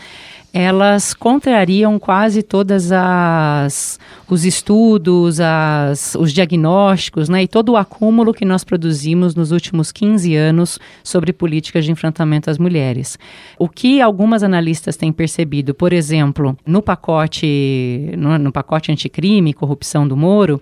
elas 0.51 1.13
contrariam 1.13 1.99
quase 1.99 2.41
todas 2.41 2.91
as 2.91 3.99
os 4.27 4.43
estudos, 4.43 5.39
as, 5.39 6.15
os 6.15 6.33
diagnósticos, 6.33 7.29
né, 7.29 7.43
e 7.43 7.47
todo 7.47 7.73
o 7.73 7.77
acúmulo 7.77 8.33
que 8.33 8.43
nós 8.43 8.63
produzimos 8.63 9.35
nos 9.35 9.51
últimos 9.51 9.91
15 9.91 10.35
anos 10.35 10.79
sobre 11.03 11.31
políticas 11.31 11.85
de 11.85 11.91
enfrentamento 11.91 12.49
às 12.49 12.57
mulheres. 12.57 13.19
O 13.59 13.69
que 13.69 14.01
algumas 14.01 14.41
analistas 14.41 14.97
têm 14.97 15.11
percebido, 15.11 15.75
por 15.75 15.93
exemplo, 15.93 16.57
no 16.65 16.81
pacote 16.81 18.13
no, 18.17 18.39
no 18.39 18.51
pacote 18.51 18.91
anticrime, 18.91 19.53
corrupção 19.53 20.07
do 20.07 20.17
Moro, 20.17 20.59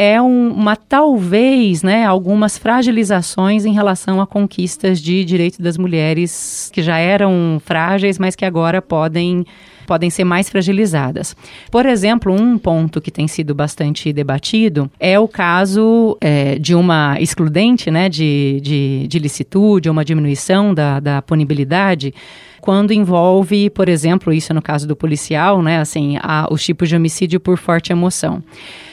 é 0.00 0.18
um, 0.18 0.48
uma 0.48 0.76
talvez, 0.76 1.82
né, 1.82 2.06
algumas 2.06 2.56
fragilizações 2.56 3.66
em 3.66 3.74
relação 3.74 4.18
a 4.18 4.26
conquistas 4.26 4.98
de 4.98 5.22
direito 5.26 5.60
das 5.60 5.76
mulheres 5.76 6.70
que 6.72 6.80
já 6.80 6.96
eram 6.96 7.60
frágeis, 7.62 8.18
mas 8.18 8.34
que 8.34 8.46
agora 8.46 8.80
podem 8.80 9.44
podem 9.86 10.08
ser 10.08 10.24
mais 10.24 10.48
fragilizadas. 10.48 11.36
Por 11.68 11.84
exemplo, 11.84 12.32
um 12.32 12.56
ponto 12.56 13.00
que 13.00 13.10
tem 13.10 13.26
sido 13.26 13.54
bastante 13.54 14.10
debatido 14.12 14.88
é 15.00 15.18
o 15.18 15.26
caso 15.26 16.16
é, 16.20 16.58
de 16.60 16.76
uma 16.76 17.20
excludente 17.20 17.90
né, 17.90 18.08
de, 18.08 18.60
de, 18.62 19.06
de 19.08 19.18
licitude, 19.18 19.90
uma 19.90 20.04
diminuição 20.04 20.72
da, 20.72 21.00
da 21.00 21.20
punibilidade 21.20 22.14
quando 22.60 22.92
envolve, 22.92 23.70
por 23.70 23.88
exemplo, 23.88 24.32
isso 24.32 24.52
no 24.52 24.62
caso 24.62 24.86
do 24.86 24.94
policial, 24.94 25.62
né, 25.62 25.78
assim, 25.78 26.16
a, 26.20 26.46
os 26.50 26.62
tipos 26.64 26.88
de 26.88 26.96
homicídio 26.96 27.40
por 27.40 27.58
forte 27.58 27.92
emoção. 27.92 28.42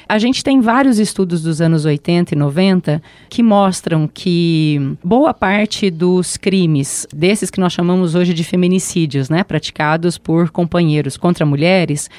A 0.09 0.17
gente 0.17 0.41
tem 0.41 0.61
vários 0.61 0.99
estudos 0.99 1.41
dos 1.41 1.59
anos 1.59 1.83
80 1.83 2.33
e 2.33 2.37
90 2.37 3.01
que 3.29 3.43
mostram 3.43 4.09
que 4.11 4.95
boa 5.03 5.33
parte 5.33 5.91
dos 5.91 6.37
crimes, 6.37 7.05
desses 7.13 7.51
que 7.51 7.59
nós 7.59 7.73
chamamos 7.73 8.15
hoje 8.15 8.33
de 8.33 8.43
feminicídios, 8.43 9.29
né, 9.29 9.43
praticados 9.43 10.17
por 10.17 10.49
companheiros 10.49 11.17
contra 11.17 11.45
mulheres, 11.45 12.09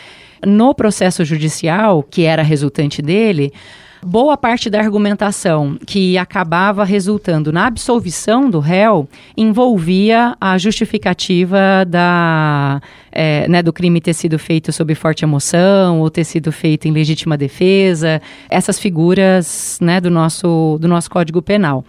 no 0.45 0.75
processo 0.75 1.25
judicial, 1.25 2.02
que 2.02 2.23
era 2.25 2.43
resultante 2.43 3.00
dele, 3.00 3.52
boa 4.02 4.37
parte 4.37 4.71
da 4.71 4.78
argumentação 4.81 5.78
que 5.87 6.17
acabava 6.17 6.85
resultando 6.85 7.52
na 7.52 7.67
absolvição 7.67 8.49
do 8.49 8.61
réu 8.61 9.09
envolvia 9.37 10.37
a 10.40 10.57
justificativa 10.59 11.85
da, 11.87 12.81
é, 13.11 13.49
né, 13.49 13.62
do 13.62 13.73
crime 13.73 14.00
ter 14.00 14.14
sido 14.14 14.38
feito 14.38 14.73
sob 14.73 14.95
forte 14.95 15.25
emoção 15.25 16.00
ou 16.00 16.11
ter 16.11 16.25
sido 16.25 16.52
feito 16.52 16.87
em 16.87 16.93
legítima 16.93 17.37
defesa, 17.37 18.21
essas 18.49 18.78
figuras 18.78 19.78
né, 19.81 20.00
do, 20.00 20.11
nosso, 20.11 20.78
do 20.81 20.88
nosso 20.88 21.11
Código 21.11 21.43
Penal. 21.43 21.85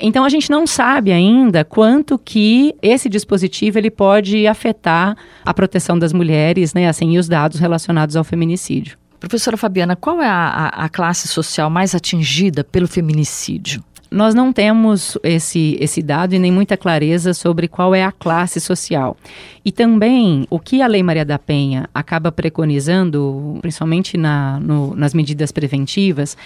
Então 0.00 0.24
a 0.24 0.28
gente 0.28 0.50
não 0.50 0.66
sabe 0.66 1.12
ainda 1.12 1.64
quanto 1.64 2.18
que 2.18 2.74
esse 2.82 3.08
dispositivo 3.08 3.78
ele 3.78 3.90
pode 3.90 4.46
afetar 4.46 5.16
a 5.44 5.54
proteção 5.54 5.98
das 5.98 6.12
mulheres, 6.12 6.74
né, 6.74 6.88
assim, 6.88 7.12
e 7.12 7.18
os 7.18 7.28
dados 7.28 7.58
relacionados 7.58 8.16
ao 8.16 8.24
feminicídio. 8.24 8.98
Professora 9.28 9.56
Fabiana, 9.56 9.96
qual 9.96 10.20
é 10.20 10.28
a, 10.28 10.66
a, 10.68 10.88
classe 10.88 11.26
social 11.26 11.70
mais 11.70 11.94
atingida 11.94 12.62
pelo 12.62 12.86
feminicídio? 12.86 13.82
Nós 14.10 14.34
não 14.34 14.52
temos 14.52 15.18
esse, 15.24 15.76
esse 15.80 16.00
dado 16.02 16.34
e 16.34 16.38
nem 16.38 16.52
muita 16.52 16.76
clareza 16.76 17.34
sobre 17.34 17.66
qual 17.66 17.94
é 17.94 18.04
a 18.04 18.12
classe 18.12 18.60
social. 18.60 19.16
E 19.64 19.72
também 19.72 20.46
o 20.50 20.60
que 20.60 20.82
a 20.82 20.86
Lei 20.86 21.02
Maria 21.02 21.24
da 21.24 21.38
Penha 21.38 21.88
acaba 21.92 22.30
preconizando, 22.30 23.58
principalmente 23.60 24.16
na, 24.16 24.60
no, 24.60 24.94
nas 24.94 25.14
medidas 25.14 25.50
preventivas, 25.50 26.36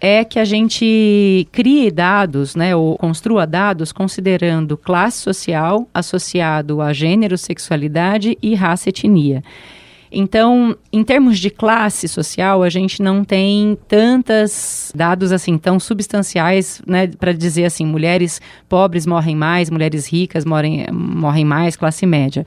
é 0.00 0.24
que 0.24 0.38
a 0.38 0.44
gente 0.44 1.48
crie 1.50 1.90
dados, 1.90 2.54
né, 2.54 2.76
ou 2.76 2.98
construa 2.98 3.46
dados 3.46 3.90
considerando 3.92 4.76
classe 4.76 5.18
social 5.18 5.88
associado 5.94 6.82
a 6.82 6.92
gênero, 6.92 7.38
sexualidade 7.38 8.36
e 8.42 8.54
raça 8.54 8.90
etnia. 8.90 9.42
Então, 10.14 10.76
em 10.92 11.02
termos 11.02 11.38
de 11.40 11.50
classe 11.50 12.06
social, 12.06 12.62
a 12.62 12.68
gente 12.68 13.02
não 13.02 13.24
tem 13.24 13.76
tantos 13.88 14.92
dados 14.94 15.32
assim 15.32 15.58
tão 15.58 15.80
substanciais, 15.80 16.80
né, 16.86 17.08
para 17.08 17.32
dizer 17.32 17.64
assim, 17.64 17.84
mulheres 17.84 18.40
pobres 18.68 19.06
morrem 19.06 19.34
mais, 19.34 19.68
mulheres 19.70 20.06
ricas 20.06 20.44
morrem, 20.44 20.86
morrem 20.92 21.44
mais, 21.44 21.74
classe 21.74 22.06
média. 22.06 22.46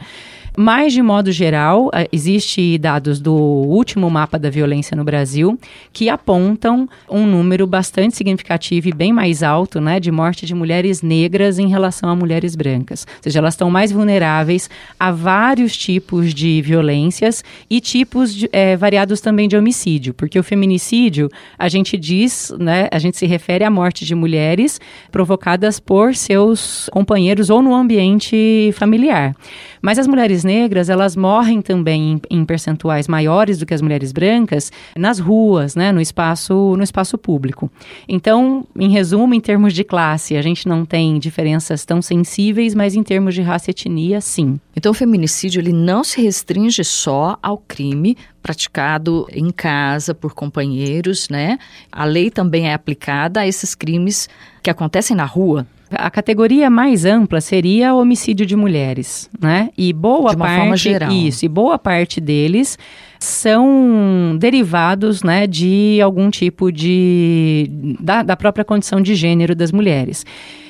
Mas, 0.59 0.91
de 0.91 1.03
modo 1.03 1.31
geral, 1.31 1.91
eh, 1.93 2.09
existe 2.11 2.79
dados 2.79 3.19
do 3.19 3.31
último 3.31 4.09
mapa 4.09 4.39
da 4.39 4.49
violência 4.49 4.97
no 4.97 5.03
Brasil 5.03 5.55
que 5.93 6.09
apontam 6.09 6.89
um 7.07 7.27
número 7.27 7.67
bastante 7.67 8.17
significativo 8.17 8.89
e 8.89 8.91
bem 8.91 9.13
mais 9.13 9.43
alto 9.43 9.79
né, 9.79 9.99
de 9.99 10.11
morte 10.11 10.47
de 10.47 10.55
mulheres 10.55 11.03
negras 11.03 11.59
em 11.59 11.67
relação 11.67 12.09
a 12.09 12.15
mulheres 12.15 12.55
brancas. 12.55 13.05
Ou 13.17 13.23
seja, 13.23 13.37
elas 13.37 13.53
estão 13.53 13.69
mais 13.69 13.91
vulneráveis 13.91 14.67
a 14.99 15.11
vários 15.11 15.77
tipos 15.77 16.33
de 16.33 16.59
violências 16.63 17.43
e 17.69 17.79
tipos 17.79 18.33
de, 18.33 18.49
é, 18.51 18.75
variados 18.75 19.21
também 19.21 19.47
de 19.47 19.55
homicídio, 19.55 20.11
porque 20.11 20.39
o 20.39 20.43
feminicídio, 20.43 21.29
a 21.55 21.69
gente 21.69 21.95
diz, 21.97 22.51
né, 22.57 22.87
a 22.91 22.97
gente 22.97 23.15
se 23.15 23.27
refere 23.27 23.63
à 23.63 23.69
morte 23.69 24.03
de 24.03 24.15
mulheres 24.15 24.81
provocadas 25.11 25.79
por 25.79 26.15
seus 26.15 26.89
companheiros 26.91 27.51
ou 27.51 27.61
no 27.61 27.75
ambiente 27.75 28.71
familiar. 28.73 29.35
Mas 29.81 29.99
as 29.99 30.07
mulheres 30.07 30.43
negras, 30.47 30.89
elas 30.89 31.15
morrem 31.15 31.61
também 31.61 32.13
em, 32.13 32.39
em, 32.39 32.45
percentuais 32.45 33.07
maiores 33.07 33.59
do 33.59 33.65
que 33.65 33.73
as 33.73 33.81
mulheres 33.81 34.11
brancas 34.11 34.71
nas 34.95 35.19
ruas, 35.19 35.75
né, 35.75 35.91
no 35.91 36.01
espaço, 36.01 36.75
no 36.75 36.83
espaço 36.83 37.17
público. 37.17 37.69
Então, 38.07 38.65
em 38.75 38.89
resumo, 38.89 39.33
em 39.33 39.41
termos 39.41 39.73
de 39.73 39.83
classe, 39.83 40.37
a 40.37 40.41
gente 40.41 40.67
não 40.67 40.85
tem 40.85 41.19
diferenças 41.19 41.85
tão 41.85 42.01
sensíveis, 42.01 42.73
mas 42.73 42.95
em 42.95 43.03
termos 43.03 43.35
de 43.35 43.41
raça 43.41 43.69
e 43.69 43.71
etnia, 43.71 44.21
sim. 44.21 44.59
Então, 44.75 44.91
o 44.91 44.95
feminicídio 44.95 45.59
ele 45.59 45.73
não 45.73 46.03
se 46.03 46.21
restringe 46.21 46.83
só 46.83 47.37
ao 47.43 47.57
crime 47.57 48.17
praticado 48.41 49.27
em 49.29 49.51
casa 49.51 50.15
por 50.15 50.33
companheiros, 50.33 51.27
né? 51.27 51.59
A 51.91 52.05
lei 52.05 52.31
também 52.31 52.69
é 52.69 52.73
aplicada 52.73 53.41
a 53.41 53.47
esses 53.47 53.75
crimes 53.75 54.29
que 54.63 54.69
acontecem 54.69 55.17
na 55.17 55.25
rua, 55.25 55.67
a 55.91 56.09
categoria 56.09 56.69
mais 56.69 57.05
ampla 57.05 57.39
seria 57.39 57.93
homicídio 57.93 58.45
de 58.45 58.55
mulheres, 58.55 59.29
né? 59.39 59.69
E 59.77 59.93
boa 59.93 60.31
de 60.31 60.35
uma 60.35 60.45
parte 60.45 60.59
forma 60.59 60.77
geral. 60.77 61.11
isso, 61.11 61.45
e 61.45 61.47
boa 61.47 61.79
parte 61.79 62.19
deles 62.19 62.77
são 63.19 64.37
derivados, 64.39 65.23
né, 65.23 65.47
de 65.47 65.99
algum 66.01 66.29
tipo 66.29 66.71
de 66.71 67.67
da, 67.99 68.21
da 68.21 68.37
própria 68.37 68.63
condição 68.63 69.01
de 69.01 69.15
gênero 69.15 69.55
das 69.55 69.71
mulheres. 69.71 70.25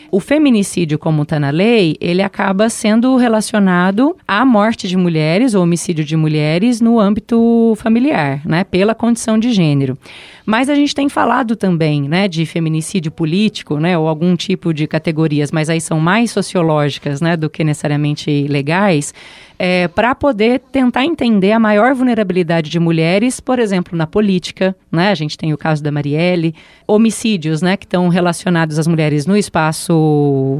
O 0.10 0.20
feminicídio, 0.20 0.98
como 0.98 1.24
está 1.24 1.40
na 1.40 1.50
lei, 1.50 1.98
ele 2.00 2.22
acaba 2.22 2.70
sendo 2.70 3.16
relacionado 3.18 4.16
à 4.28 4.46
morte 4.46 4.88
de 4.88 4.96
mulheres 4.96 5.54
ou 5.54 5.64
homicídio 5.64 6.06
de 6.06 6.16
mulheres 6.16 6.80
no 6.80 7.00
âmbito 7.00 7.74
familiar, 7.78 8.42
né, 8.46 8.64
pela 8.64 8.96
condição 8.96 9.38
de 9.38 9.52
gênero. 9.52 9.98
Mas 10.46 10.70
a 10.70 10.76
gente 10.76 10.96
tem 10.96 11.10
falado 11.10 11.58
também, 11.58 12.04
né, 12.04 12.26
de 12.26 12.46
feminicídio 12.46 13.12
político, 13.12 13.80
né, 13.80 13.98
ou 13.98 14.08
algum 14.08 14.34
tipo 14.38 14.74
de 14.74 14.88
categorias, 14.88 15.52
mas 15.52 15.70
aí 15.70 15.82
são 15.82 16.00
mais 16.00 16.32
sociológicas, 16.32 17.20
né, 17.20 17.36
do 17.36 17.50
que 17.50 17.66
necessariamente 17.66 18.48
legais, 18.48 19.14
é, 19.60 19.90
para 19.90 20.16
poder 20.16 20.62
tentar 20.72 21.04
entender 21.04 21.52
a 21.52 21.60
maior 21.60 21.94
vulnerabilidade 21.94 22.70
de 22.70 22.80
mulheres, 22.80 23.42
por 23.42 23.60
exemplo, 23.60 23.98
na 23.98 24.08
política, 24.08 24.74
né, 24.90 25.10
a 25.10 25.16
gente 25.16 25.38
tem 25.38 25.52
o 25.52 25.58
caso 25.58 25.84
da 25.84 25.92
Marielle, 25.92 26.56
homicídios, 26.88 27.62
né, 27.62 27.76
que 27.76 27.86
estão 27.86 28.08
relacionados 28.08 28.80
às 28.80 28.88
mulheres 28.88 29.26
no 29.26 29.36
espaço 29.36 29.97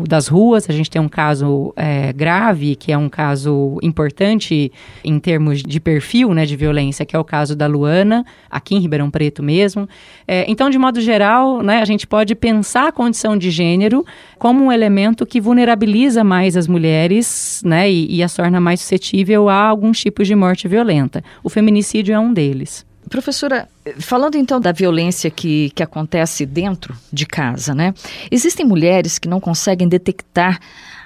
das 0.08 0.28
ruas, 0.28 0.70
a 0.70 0.74
gente 0.74 0.90
tem 0.90 1.02
um 1.02 1.10
caso 1.10 1.74
é, 1.76 2.14
grave, 2.14 2.76
que 2.76 2.92
é 2.92 2.98
um 2.98 3.10
caso 3.10 3.78
importante 3.82 4.72
em 5.04 5.20
termos 5.20 5.62
de 5.62 5.80
perfil 5.80 6.34
né, 6.34 6.46
de 6.46 6.56
violência, 6.56 7.06
que 7.06 7.16
é 7.16 7.20
o 7.20 7.24
caso 7.24 7.56
da 7.56 7.68
Luana, 7.68 8.26
aqui 8.50 8.76
em 8.76 8.80
Ribeirão 8.80 9.10
Preto 9.10 9.44
mesmo. 9.44 9.88
É, 10.28 10.46
então, 10.50 10.70
de 10.70 10.78
modo 10.78 11.02
geral, 11.02 11.62
né, 11.62 11.82
a 11.82 11.86
gente 11.86 12.06
pode 12.06 12.36
pensar 12.36 12.88
a 12.88 12.92
condição 12.92 13.38
de 13.38 13.50
gênero 13.50 14.06
como 14.38 14.64
um 14.66 14.72
elemento 14.72 15.26
que 15.26 15.42
vulnerabiliza 15.42 16.24
mais 16.24 16.56
as 16.56 16.68
mulheres 16.68 17.62
né, 17.66 17.90
e, 17.90 18.18
e 18.18 18.24
as 18.24 18.34
torna 18.34 18.60
mais 18.60 18.82
suscetível 18.82 19.50
a 19.50 19.56
alguns 19.56 20.00
tipos 20.00 20.28
de 20.28 20.36
morte 20.36 20.68
violenta. 20.68 21.24
O 21.44 21.50
feminicídio 21.50 22.14
é 22.14 22.20
um 22.20 22.34
deles. 22.34 22.86
Professora, 23.10 23.70
falando 24.00 24.36
então 24.36 24.60
da 24.60 24.72
violência 24.72 25.30
que, 25.30 25.70
que 25.72 25.82
acontece 25.82 26.46
dentro 26.46 26.96
de 27.12 27.26
casa, 27.26 27.74
né? 27.74 27.94
Existem 28.30 28.66
mulheres 28.66 29.18
que 29.18 29.30
não 29.30 29.40
conseguem 29.40 29.88
detectar 29.88 30.60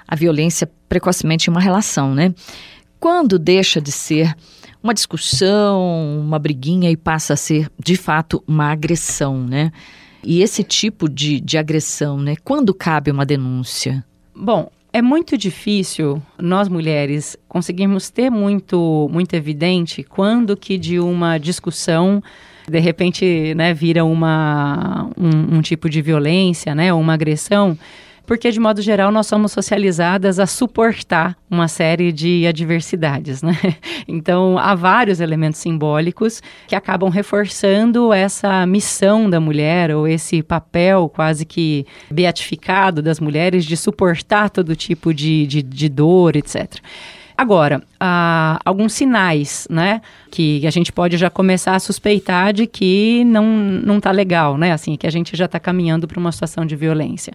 a 0.06 0.16
violência 0.16 0.68
precocemente 0.88 1.48
em 1.48 1.52
uma 1.52 1.60
relação, 1.60 2.14
né? 2.14 2.34
Quando 2.98 3.38
deixa 3.38 3.80
de 3.80 3.92
ser 3.92 4.34
uma 4.82 4.92
discussão, 4.92 6.20
uma 6.20 6.38
briguinha 6.38 6.90
e 6.90 6.96
passa 6.96 7.34
a 7.34 7.36
ser, 7.36 7.70
de 7.78 7.96
fato, 7.96 8.42
uma 8.46 8.72
agressão, 8.72 9.38
né? 9.46 9.72
E 10.24 10.42
esse 10.42 10.62
tipo 10.62 11.08
de, 11.08 11.40
de 11.40 11.56
agressão, 11.56 12.18
né? 12.18 12.34
Quando 12.44 12.74
cabe 12.74 13.10
uma 13.10 13.24
denúncia? 13.24 14.04
Bom, 14.34 14.70
é 14.92 15.00
muito 15.00 15.38
difícil 15.38 16.22
nós 16.38 16.68
mulheres 16.68 17.36
conseguirmos 17.48 18.10
ter 18.10 18.30
muito, 18.30 19.08
muito 19.10 19.34
evidente 19.34 20.02
quando 20.02 20.56
que 20.56 20.76
de 20.76 21.00
uma 21.00 21.38
discussão 21.38 22.22
de 22.68 22.78
repente 22.78 23.54
né, 23.54 23.74
vira 23.74 24.04
uma, 24.04 25.10
um, 25.16 25.56
um 25.56 25.62
tipo 25.62 25.88
de 25.88 26.00
violência, 26.00 26.74
né, 26.74 26.92
uma 26.92 27.14
agressão 27.14 27.76
porque 28.26 28.50
de 28.50 28.60
modo 28.60 28.80
geral 28.80 29.10
nós 29.10 29.26
somos 29.26 29.52
socializadas 29.52 30.38
a 30.38 30.46
suportar 30.46 31.36
uma 31.50 31.68
série 31.68 32.12
de 32.12 32.46
adversidades, 32.46 33.42
né? 33.42 33.56
Então 34.08 34.58
há 34.58 34.74
vários 34.74 35.20
elementos 35.20 35.60
simbólicos 35.60 36.42
que 36.66 36.74
acabam 36.74 37.08
reforçando 37.08 38.12
essa 38.12 38.66
missão 38.66 39.30
da 39.30 39.38
mulher 39.38 39.94
ou 39.94 40.08
esse 40.08 40.42
papel 40.42 41.08
quase 41.08 41.44
que 41.44 41.86
beatificado 42.10 43.00
das 43.00 43.20
mulheres 43.20 43.64
de 43.64 43.76
suportar 43.76 44.50
todo 44.50 44.74
tipo 44.74 45.14
de, 45.14 45.46
de, 45.46 45.62
de 45.62 45.88
dor, 45.88 46.36
etc. 46.36 46.80
Agora, 47.36 47.82
há 47.98 48.60
alguns 48.64 48.92
sinais, 48.92 49.66
né, 49.70 50.00
que 50.30 50.66
a 50.66 50.70
gente 50.70 50.92
pode 50.92 51.16
já 51.16 51.30
começar 51.30 51.74
a 51.74 51.80
suspeitar 51.80 52.52
de 52.52 52.66
que 52.66 53.24
não 53.24 53.44
não 53.44 53.98
está 53.98 54.10
legal, 54.10 54.56
né, 54.58 54.72
assim, 54.72 54.96
que 54.96 55.06
a 55.06 55.10
gente 55.10 55.36
já 55.36 55.46
está 55.46 55.58
caminhando 55.58 56.06
para 56.06 56.20
uma 56.20 56.30
situação 56.30 56.64
de 56.66 56.76
violência. 56.76 57.32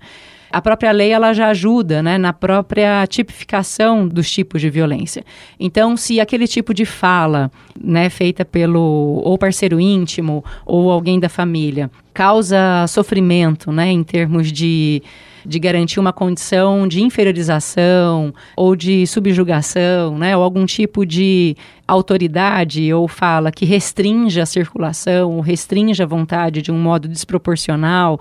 A 0.51 0.62
própria 0.62 0.92
lei 0.92 1.12
ela 1.12 1.34
já 1.34 1.50
ajuda 1.50 2.01
né, 2.01 2.18
na 2.18 2.34
própria 2.34 3.06
tipificação 3.08 4.08
dos 4.08 4.30
tipos 4.30 4.62
de 4.62 4.70
violência. 4.70 5.24
Então, 5.60 5.98
se 5.98 6.20
aquele 6.20 6.48
tipo 6.48 6.74
de 6.74 6.86
fala 6.86 7.51
né, 7.80 8.10
feita 8.10 8.46
pelo 8.46 9.22
ou 9.24 9.38
parceiro 9.38 9.80
íntimo 9.80 10.44
ou 10.66 10.92
alguém 10.92 11.20
da 11.20 11.30
família 11.30 11.89
causa 12.13 12.86
sofrimento 12.88 13.72
né, 13.72 13.92
em 13.92 14.04
termos 14.04 14.51
de 14.51 15.04
de 15.48 15.60
garantir 15.60 15.98
uma 15.98 16.12
condição 16.12 16.86
de 16.86 17.01
inferiorização 17.01 18.34
ou 18.56 18.75
de 18.75 19.08
subjugação, 19.08 20.18
né, 20.18 20.36
ou 20.36 20.44
algum 20.44 20.66
tipo 20.66 21.06
de 21.06 21.56
autoridade 21.88 22.94
ou 22.94 23.08
fala 23.08 23.50
que 23.50 23.63
restringe 23.63 24.42
a 24.42 24.46
circulação 24.46 25.32
ou 25.32 25.39
restringe 25.39 26.04
a 26.04 26.06
vontade 26.06 26.62
de 26.62 26.70
um 26.70 26.77
modo 26.77 27.08
desproporcional, 27.08 28.20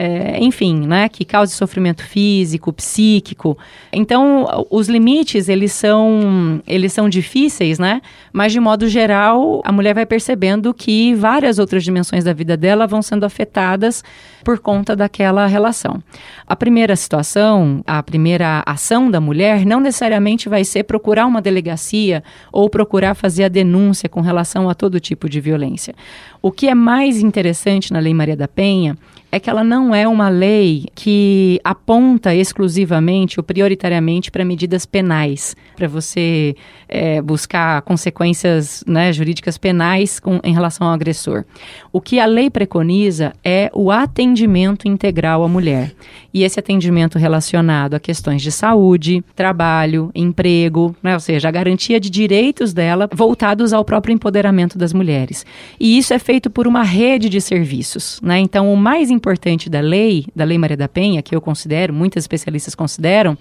é, 0.00 0.38
enfim, 0.38 0.86
né, 0.86 1.08
que 1.08 1.24
cause 1.24 1.52
sofrimento 1.52 2.04
físico, 2.04 2.72
psíquico. 2.72 3.58
Então, 3.92 4.46
os 4.70 4.88
limites, 4.88 5.48
eles 5.48 5.72
são, 5.72 6.62
eles 6.68 6.92
são 6.92 7.08
difíceis, 7.08 7.80
né, 7.80 8.00
mas 8.32 8.52
de 8.52 8.60
modo 8.60 8.86
geral, 8.86 9.60
a 9.64 9.72
mulher 9.72 9.96
vai 9.96 10.06
percebendo 10.06 10.72
que 10.72 11.16
várias 11.16 11.58
outras 11.58 11.82
dimensões 11.82 12.22
da 12.22 12.32
vida 12.32 12.56
dela 12.56 12.86
vão 12.86 13.02
sendo 13.02 13.26
afetadas 13.26 14.04
por 14.44 14.60
conta 14.60 14.94
daquela 14.94 15.46
relação. 15.46 16.00
A 16.46 16.54
primeira 16.54 16.94
situação, 16.94 17.82
a 17.84 18.00
primeira 18.00 18.62
ação 18.64 19.10
da 19.10 19.20
mulher 19.20 19.66
não 19.66 19.80
necessariamente 19.80 20.48
vai 20.48 20.62
ser 20.62 20.84
procurar 20.84 21.26
uma 21.26 21.42
delegacia 21.42 22.22
ou 22.52 22.70
procurar 22.70 23.14
fazer 23.14 23.44
a 23.44 23.48
denúncia 23.48 24.08
com 24.08 24.20
relação 24.20 24.70
a 24.70 24.74
todo 24.74 25.00
tipo 25.00 25.28
de 25.28 25.40
violência. 25.40 25.92
O 26.40 26.52
que 26.52 26.68
é 26.68 26.74
mais 26.74 27.20
interessante 27.20 27.92
na 27.92 27.98
Lei 27.98 28.14
Maria 28.14 28.36
da 28.36 28.46
Penha 28.46 28.96
é 29.30 29.38
que 29.38 29.50
ela 29.50 29.62
não 29.62 29.94
é 29.94 30.08
uma 30.08 30.28
lei 30.28 30.86
que 30.94 31.60
aponta 31.62 32.34
exclusivamente 32.34 33.38
ou 33.38 33.44
prioritariamente 33.44 34.30
para 34.30 34.44
medidas 34.44 34.86
penais, 34.86 35.54
para 35.76 35.86
você 35.86 36.56
é, 36.88 37.20
buscar 37.20 37.82
consequências 37.82 38.82
né, 38.86 39.12
jurídicas 39.12 39.58
penais 39.58 40.18
com, 40.18 40.40
em 40.42 40.54
relação 40.54 40.86
ao 40.86 40.94
agressor. 40.94 41.44
O 41.92 42.00
que 42.00 42.18
a 42.18 42.24
lei 42.24 42.48
preconiza 42.48 43.34
é 43.44 43.70
o 43.74 43.90
atendimento 43.90 44.88
integral 44.88 45.44
à 45.44 45.48
mulher. 45.48 45.92
E 46.32 46.42
esse 46.42 46.58
atendimento 46.58 47.18
relacionado 47.18 47.94
a 47.94 48.00
questões 48.00 48.40
de 48.40 48.50
saúde, 48.50 49.22
trabalho, 49.36 50.10
emprego, 50.14 50.96
né, 51.02 51.12
ou 51.12 51.20
seja, 51.20 51.48
a 51.48 51.52
garantia 51.52 52.00
de 52.00 52.08
direitos 52.08 52.72
dela 52.72 53.08
voltados 53.12 53.74
ao 53.74 53.84
próprio 53.84 54.14
empoderamento 54.14 54.78
das 54.78 54.94
mulheres. 54.94 55.44
E 55.78 55.98
isso 55.98 56.14
é 56.14 56.18
feito 56.28 56.50
por 56.50 56.68
uma 56.68 56.82
rede 56.82 57.26
de 57.30 57.40
serviços. 57.40 58.20
Né? 58.22 58.38
Então, 58.38 58.70
o 58.70 58.76
mais 58.76 59.10
importante 59.10 59.70
da 59.70 59.80
lei, 59.80 60.26
da 60.36 60.44
Lei 60.44 60.58
Maria 60.58 60.76
da 60.76 60.86
Penha, 60.86 61.22
que 61.22 61.34
eu 61.34 61.40
considero, 61.40 61.94
muitas 61.94 62.24
especialistas 62.24 62.74
consideram, 62.74 63.34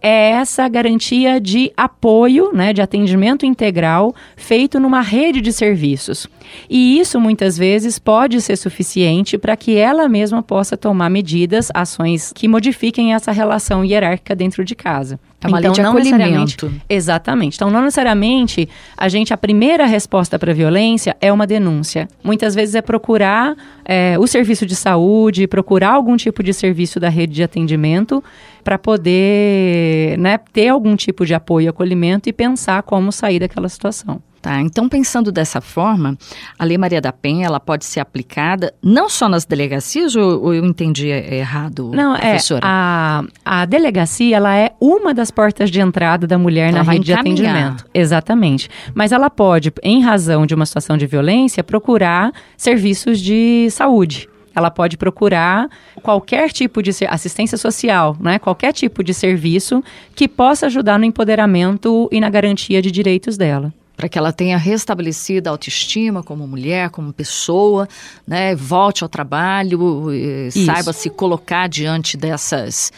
é 0.00 0.30
essa 0.30 0.66
garantia 0.66 1.38
de 1.38 1.70
apoio, 1.76 2.50
né, 2.50 2.72
de 2.72 2.80
atendimento 2.80 3.44
integral 3.44 4.14
feito 4.34 4.80
numa 4.80 5.02
rede 5.02 5.42
de 5.42 5.52
serviços. 5.52 6.26
E 6.70 6.98
isso 6.98 7.20
muitas 7.20 7.58
vezes 7.58 7.98
pode 7.98 8.40
ser 8.40 8.56
suficiente 8.56 9.36
para 9.36 9.54
que 9.54 9.76
ela 9.76 10.08
mesma 10.08 10.42
possa 10.42 10.74
tomar 10.74 11.10
medidas, 11.10 11.68
ações 11.74 12.32
que 12.34 12.48
modifiquem 12.48 13.12
essa 13.12 13.30
relação 13.30 13.84
hierárquica 13.84 14.34
dentro 14.34 14.64
de 14.64 14.74
casa. 14.74 15.20
É 15.42 15.48
uma 15.48 15.58
então, 15.58 15.72
lei 15.72 16.02
de 16.02 16.10
acolhimento. 16.10 16.72
Exatamente. 16.88 17.56
Então, 17.56 17.70
não 17.70 17.82
necessariamente 17.82 18.68
a 18.96 19.08
gente, 19.08 19.34
a 19.34 19.36
primeira 19.36 19.86
resposta 19.86 20.38
para 20.38 20.52
a 20.52 20.54
violência 20.54 21.16
é 21.20 21.32
uma 21.32 21.46
denúncia. 21.46 22.08
Muitas 22.22 22.54
vezes 22.54 22.74
é 22.74 22.82
procurar 22.82 23.56
é, 23.84 24.16
o 24.18 24.26
serviço 24.26 24.64
de 24.64 24.76
saúde, 24.76 25.46
procurar 25.46 25.90
algum 25.90 26.16
tipo 26.16 26.42
de 26.42 26.52
serviço 26.52 27.00
da 27.00 27.08
rede 27.08 27.34
de 27.34 27.42
atendimento 27.42 28.22
para 28.62 28.78
poder 28.78 30.16
né, 30.18 30.38
ter 30.52 30.68
algum 30.68 30.94
tipo 30.94 31.26
de 31.26 31.34
apoio 31.34 31.64
e 31.64 31.68
acolhimento 31.68 32.28
e 32.28 32.32
pensar 32.32 32.82
como 32.84 33.10
sair 33.10 33.40
daquela 33.40 33.68
situação. 33.68 34.22
Tá, 34.42 34.60
então 34.60 34.88
pensando 34.88 35.30
dessa 35.30 35.60
forma, 35.60 36.18
a 36.58 36.64
Lei 36.64 36.76
Maria 36.76 37.00
da 37.00 37.12
Penha 37.12 37.46
ela 37.46 37.60
pode 37.60 37.84
ser 37.84 38.00
aplicada 38.00 38.74
não 38.82 39.08
só 39.08 39.28
nas 39.28 39.44
delegacias 39.44 40.16
ou, 40.16 40.42
ou 40.42 40.52
eu 40.52 40.64
entendi 40.64 41.06
errado, 41.06 41.92
não, 41.94 42.16
professora? 42.16 42.66
É, 42.66 42.68
a, 42.68 43.22
a 43.44 43.64
delegacia 43.64 44.36
ela 44.36 44.56
é 44.56 44.72
uma 44.80 45.14
das 45.14 45.30
portas 45.30 45.70
de 45.70 45.80
entrada 45.80 46.26
da 46.26 46.36
mulher 46.36 46.70
ela 46.70 46.82
na 46.82 46.90
rede 46.90 47.04
de 47.04 47.12
atendimento. 47.12 47.86
Exatamente. 47.94 48.68
Mas 48.92 49.12
ela 49.12 49.30
pode, 49.30 49.72
em 49.80 50.02
razão 50.02 50.44
de 50.44 50.56
uma 50.56 50.66
situação 50.66 50.98
de 50.98 51.06
violência, 51.06 51.62
procurar 51.62 52.32
serviços 52.56 53.20
de 53.20 53.68
saúde 53.70 54.28
ela 54.54 54.70
pode 54.70 54.98
procurar 54.98 55.66
qualquer 56.02 56.50
tipo 56.50 56.82
de 56.82 56.90
assistência 57.08 57.56
social, 57.56 58.14
né? 58.20 58.38
qualquer 58.38 58.72
tipo 58.72 59.02
de 59.02 59.14
serviço 59.14 59.82
que 60.14 60.28
possa 60.28 60.66
ajudar 60.66 60.98
no 60.98 61.06
empoderamento 61.06 62.06
e 62.12 62.20
na 62.20 62.28
garantia 62.28 62.82
de 62.82 62.90
direitos 62.90 63.38
dela 63.38 63.72
para 63.96 64.08
que 64.08 64.18
ela 64.18 64.32
tenha 64.32 64.56
restabelecida 64.56 65.50
a 65.50 65.52
autoestima 65.52 66.22
como 66.22 66.46
mulher, 66.46 66.90
como 66.90 67.12
pessoa, 67.12 67.88
né? 68.26 68.54
Volte 68.54 69.02
ao 69.02 69.08
trabalho, 69.08 70.06
saiba 70.50 70.92
se 70.92 71.10
colocar 71.10 71.68
diante 71.68 72.16
dessas 72.16 72.92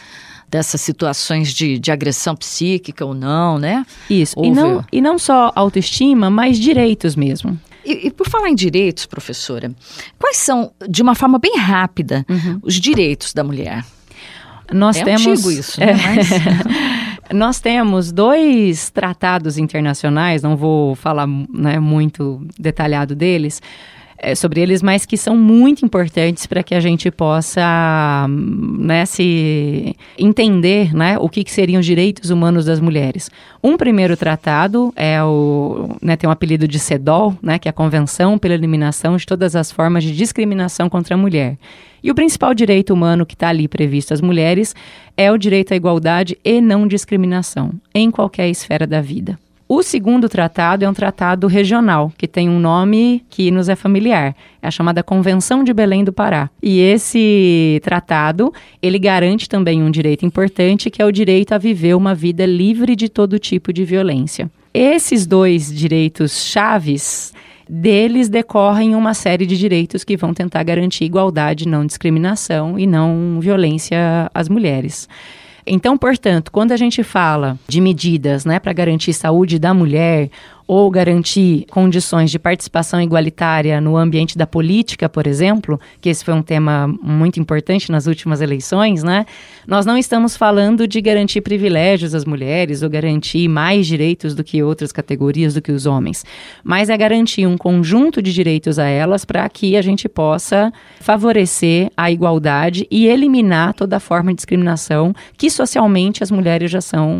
dessas 0.47 0.79
situações 0.79 1.53
de, 1.53 1.77
de 1.77 1.91
agressão 1.91 2.35
psíquica 2.35 3.03
ou 3.05 3.13
não, 3.13 3.57
né? 3.57 3.85
Isso. 4.09 4.35
E 4.41 4.51
não, 4.51 4.85
e 4.91 5.01
não 5.01 5.17
só 5.17 5.51
autoestima, 5.55 6.29
mas 6.29 6.57
direitos 6.57 7.15
mesmo. 7.15 7.59
E, 7.83 8.07
e, 8.07 8.11
por 8.11 8.29
falar 8.29 8.49
em 8.49 8.55
direitos, 8.55 9.05
professora, 9.05 9.71
quais 10.17 10.37
são, 10.37 10.71
de 10.87 11.01
uma 11.01 11.13
forma 11.13 11.37
bem 11.37 11.57
rápida, 11.57 12.25
uhum. 12.29 12.59
os 12.63 12.75
direitos 12.75 13.33
da 13.33 13.43
mulher? 13.43 13.83
Nós 14.71 14.97
é 14.97 15.03
temos 15.03 15.27
antigo 15.27 15.51
isso, 15.51 15.79
né? 15.79 15.91
É. 15.91 15.93
Mas... 15.93 16.29
Nós 17.33 17.59
temos 17.59 18.11
dois 18.11 18.89
tratados 18.89 19.57
internacionais, 19.57 20.43
não 20.43 20.55
vou 20.55 20.95
falar 20.95 21.27
né, 21.27 21.79
muito 21.79 22.45
detalhado 22.57 23.15
deles, 23.15 23.61
é, 24.17 24.33
sobre 24.33 24.61
eles, 24.61 24.81
mas 24.81 25.05
que 25.05 25.17
são 25.17 25.37
muito 25.37 25.85
importantes 25.85 26.45
para 26.45 26.63
que 26.63 26.73
a 26.73 26.79
gente 26.79 27.11
possa 27.11 28.27
né, 28.27 29.05
se 29.05 29.95
entender 30.17 30.93
né, 30.95 31.17
o 31.19 31.29
que, 31.29 31.43
que, 31.43 31.51
seriam 31.51 31.79
os 31.79 31.85
direitos 31.85 32.29
humanos 32.29 32.65
das 32.65 32.79
mulheres. 32.79 33.29
Um 33.63 33.77
primeiro 33.77 34.15
tratado 34.15 34.93
é 34.95 35.21
o, 35.23 35.97
né, 36.01 36.15
tem 36.15 36.27
um 36.27 36.31
apelido 36.31 36.67
de 36.67 36.79
CEDOL, 36.79 37.37
né, 37.41 37.59
que 37.59 37.67
é 37.67 37.71
a 37.71 37.73
Convenção 37.73 38.37
pela 38.37 38.53
Eliminação 38.53 39.17
de 39.17 39.25
Todas 39.25 39.55
as 39.55 39.71
Formas 39.71 40.03
de 40.03 40.15
Discriminação 40.15 40.89
contra 40.89 41.15
a 41.15 41.17
Mulher. 41.17 41.57
E 42.01 42.11
o 42.11 42.15
principal 42.15 42.53
direito 42.53 42.93
humano 42.93 43.25
que 43.25 43.33
está 43.33 43.49
ali 43.49 43.67
previsto 43.67 44.13
às 44.13 44.21
mulheres 44.21 44.75
é 45.17 45.31
o 45.31 45.37
direito 45.37 45.73
à 45.73 45.75
igualdade 45.75 46.37
e 46.43 46.61
não 46.61 46.87
discriminação 46.87 47.71
em 47.93 48.11
qualquer 48.11 48.47
esfera 48.47 48.85
da 48.85 49.01
vida. 49.01 49.39
O 49.67 49.81
segundo 49.81 50.29
tratado 50.29 50.85
é 50.85 50.89
um 50.89 50.93
tratado 50.93 51.47
regional, 51.47 52.13
que 52.15 52.27
tem 52.27 52.47
um 52.47 52.59
nome 52.59 53.25
que 53.31 53.49
nos 53.49 53.67
é 53.67 53.75
familiar. 53.75 54.35
É 54.61 54.67
a 54.67 54.71
chamada 54.71 55.01
Convenção 55.01 55.63
de 55.63 55.73
Belém 55.73 56.03
do 56.03 56.13
Pará. 56.13 56.51
E 56.61 56.79
esse 56.79 57.81
tratado, 57.83 58.53
ele 58.79 58.99
garante 58.99 59.49
também 59.49 59.81
um 59.81 59.89
direito 59.89 60.23
importante, 60.23 60.91
que 60.91 61.01
é 61.01 61.05
o 61.05 61.11
direito 61.11 61.53
a 61.53 61.57
viver 61.57 61.95
uma 61.95 62.13
vida 62.13 62.45
livre 62.45 62.95
de 62.95 63.09
todo 63.09 63.39
tipo 63.39 63.73
de 63.73 63.83
violência. 63.83 64.51
Esses 64.71 65.25
dois 65.25 65.73
direitos 65.73 66.45
chaves 66.45 67.33
deles 67.67 68.29
decorrem 68.29 68.93
uma 68.93 69.15
série 69.15 69.47
de 69.47 69.57
direitos 69.57 70.03
que 70.03 70.15
vão 70.15 70.31
tentar 70.31 70.61
garantir 70.61 71.05
igualdade, 71.05 71.67
não 71.67 71.87
discriminação 71.87 72.77
e 72.77 72.85
não 72.85 73.39
violência 73.41 74.29
às 74.31 74.47
mulheres. 74.47 75.09
Então, 75.65 75.97
portanto, 75.97 76.51
quando 76.51 76.71
a 76.71 76.77
gente 76.77 77.03
fala 77.03 77.57
de 77.67 77.81
medidas 77.81 78.45
né, 78.45 78.59
para 78.59 78.71
garantir 78.71 79.13
saúde 79.13 79.57
da 79.57 79.73
mulher 79.73 80.29
ou 80.67 80.89
garantir 80.89 81.65
condições 81.69 82.31
de 82.31 82.39
participação 82.39 82.99
igualitária 82.99 83.79
no 83.79 83.95
ambiente 83.95 84.37
da 84.37 84.47
política, 84.47 85.07
por 85.07 85.27
exemplo, 85.27 85.79
que 86.01 86.09
esse 86.09 86.25
foi 86.25 86.33
um 86.33 86.41
tema 86.41 86.87
muito 87.01 87.39
importante 87.39 87.91
nas 87.91 88.07
últimas 88.07 88.41
eleições, 88.41 89.03
né? 89.03 89.25
Nós 89.67 89.85
não 89.85 89.97
estamos 89.97 90.35
falando 90.35 90.87
de 90.87 90.99
garantir 91.01 91.41
privilégios 91.41 92.15
às 92.15 92.25
mulheres 92.25 92.81
ou 92.81 92.89
garantir 92.89 93.47
mais 93.47 93.85
direitos 93.85 94.33
do 94.33 94.43
que 94.43 94.63
outras 94.63 94.91
categorias 94.91 95.53
do 95.53 95.61
que 95.61 95.71
os 95.71 95.85
homens, 95.85 96.25
mas 96.63 96.89
é 96.89 96.97
garantir 96.97 97.45
um 97.45 97.57
conjunto 97.57 98.21
de 98.21 98.33
direitos 98.33 98.79
a 98.79 98.87
elas 98.87 99.23
para 99.23 99.47
que 99.49 99.77
a 99.77 99.81
gente 99.81 100.09
possa 100.09 100.71
favorecer 100.99 101.91
a 101.95 102.09
igualdade 102.09 102.87
e 102.89 103.07
eliminar 103.07 103.73
toda 103.73 103.99
forma 103.99 104.31
de 104.31 104.37
discriminação 104.37 105.13
que 105.37 105.49
socialmente 105.49 106.23
as 106.23 106.31
mulheres 106.31 106.71
já 106.71 106.81
são, 106.81 107.19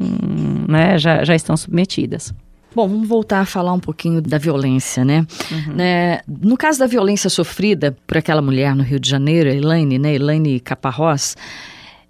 né, 0.67 0.97
já, 0.97 1.23
já 1.23 1.36
estão 1.36 1.55
submetidas. 1.55 2.34
Bom, 2.75 2.89
vamos 2.89 3.07
voltar 3.07 3.39
a 3.39 3.45
falar 3.45 3.71
um 3.71 3.79
pouquinho 3.79 4.21
da 4.21 4.38
violência, 4.38 5.05
né? 5.05 5.25
Uhum. 5.49 5.75
né? 5.75 6.19
No 6.27 6.57
caso 6.57 6.77
da 6.77 6.85
violência 6.85 7.29
sofrida 7.29 7.95
por 8.05 8.17
aquela 8.17 8.41
mulher 8.41 8.75
no 8.75 8.83
Rio 8.83 8.99
de 8.99 9.09
Janeiro, 9.09 9.49
Elaine, 9.49 9.97
né? 9.97 10.13
Elaine 10.13 10.59
Caparrós, 10.59 11.38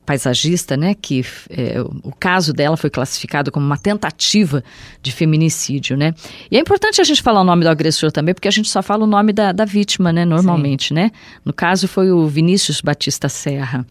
paisagista, 0.07 0.75
né? 0.75 0.95
Que 0.95 1.23
é, 1.51 1.79
o 1.81 2.11
caso 2.19 2.51
dela 2.51 2.75
foi 2.75 2.89
classificado 2.89 3.51
como 3.51 3.63
uma 3.63 3.77
tentativa 3.77 4.63
de 5.03 5.11
feminicídio, 5.11 5.95
né? 5.95 6.15
E 6.49 6.57
é 6.57 6.59
importante 6.59 6.99
a 6.99 7.03
gente 7.03 7.21
falar 7.21 7.41
o 7.41 7.45
nome 7.45 7.63
do 7.63 7.69
agressor 7.69 8.11
também, 8.11 8.33
porque 8.33 8.47
a 8.47 8.51
gente 8.51 8.67
só 8.67 8.81
fala 8.81 9.03
o 9.03 9.07
nome 9.07 9.33
da, 9.33 9.51
da 9.51 9.65
vítima, 9.65 10.11
né? 10.11 10.25
Normalmente, 10.25 10.87
Sim. 10.87 10.95
né? 10.95 11.11
No 11.45 11.53
caso 11.53 11.87
foi 11.87 12.11
o 12.11 12.25
Vinícius 12.25 12.81
Batista 12.81 13.29
Serra. 13.29 13.85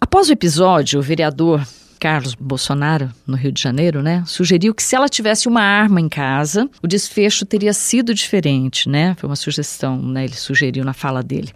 Após 0.00 0.28
o 0.28 0.32
episódio, 0.32 0.98
o 0.98 1.02
vereador 1.02 1.64
Carlos 1.98 2.34
Bolsonaro, 2.34 3.10
no 3.26 3.36
Rio 3.36 3.52
de 3.52 3.60
Janeiro, 3.60 4.02
né, 4.02 4.22
sugeriu 4.26 4.74
que 4.74 4.82
se 4.82 4.94
ela 4.94 5.08
tivesse 5.08 5.48
uma 5.48 5.62
arma 5.62 6.00
em 6.00 6.08
casa, 6.08 6.68
o 6.82 6.86
desfecho 6.86 7.44
teria 7.44 7.72
sido 7.72 8.14
diferente, 8.14 8.88
né? 8.88 9.14
Foi 9.18 9.28
uma 9.28 9.36
sugestão, 9.36 10.00
né? 10.00 10.24
Ele 10.24 10.34
sugeriu 10.34 10.84
na 10.84 10.92
fala 10.92 11.22
dele. 11.22 11.50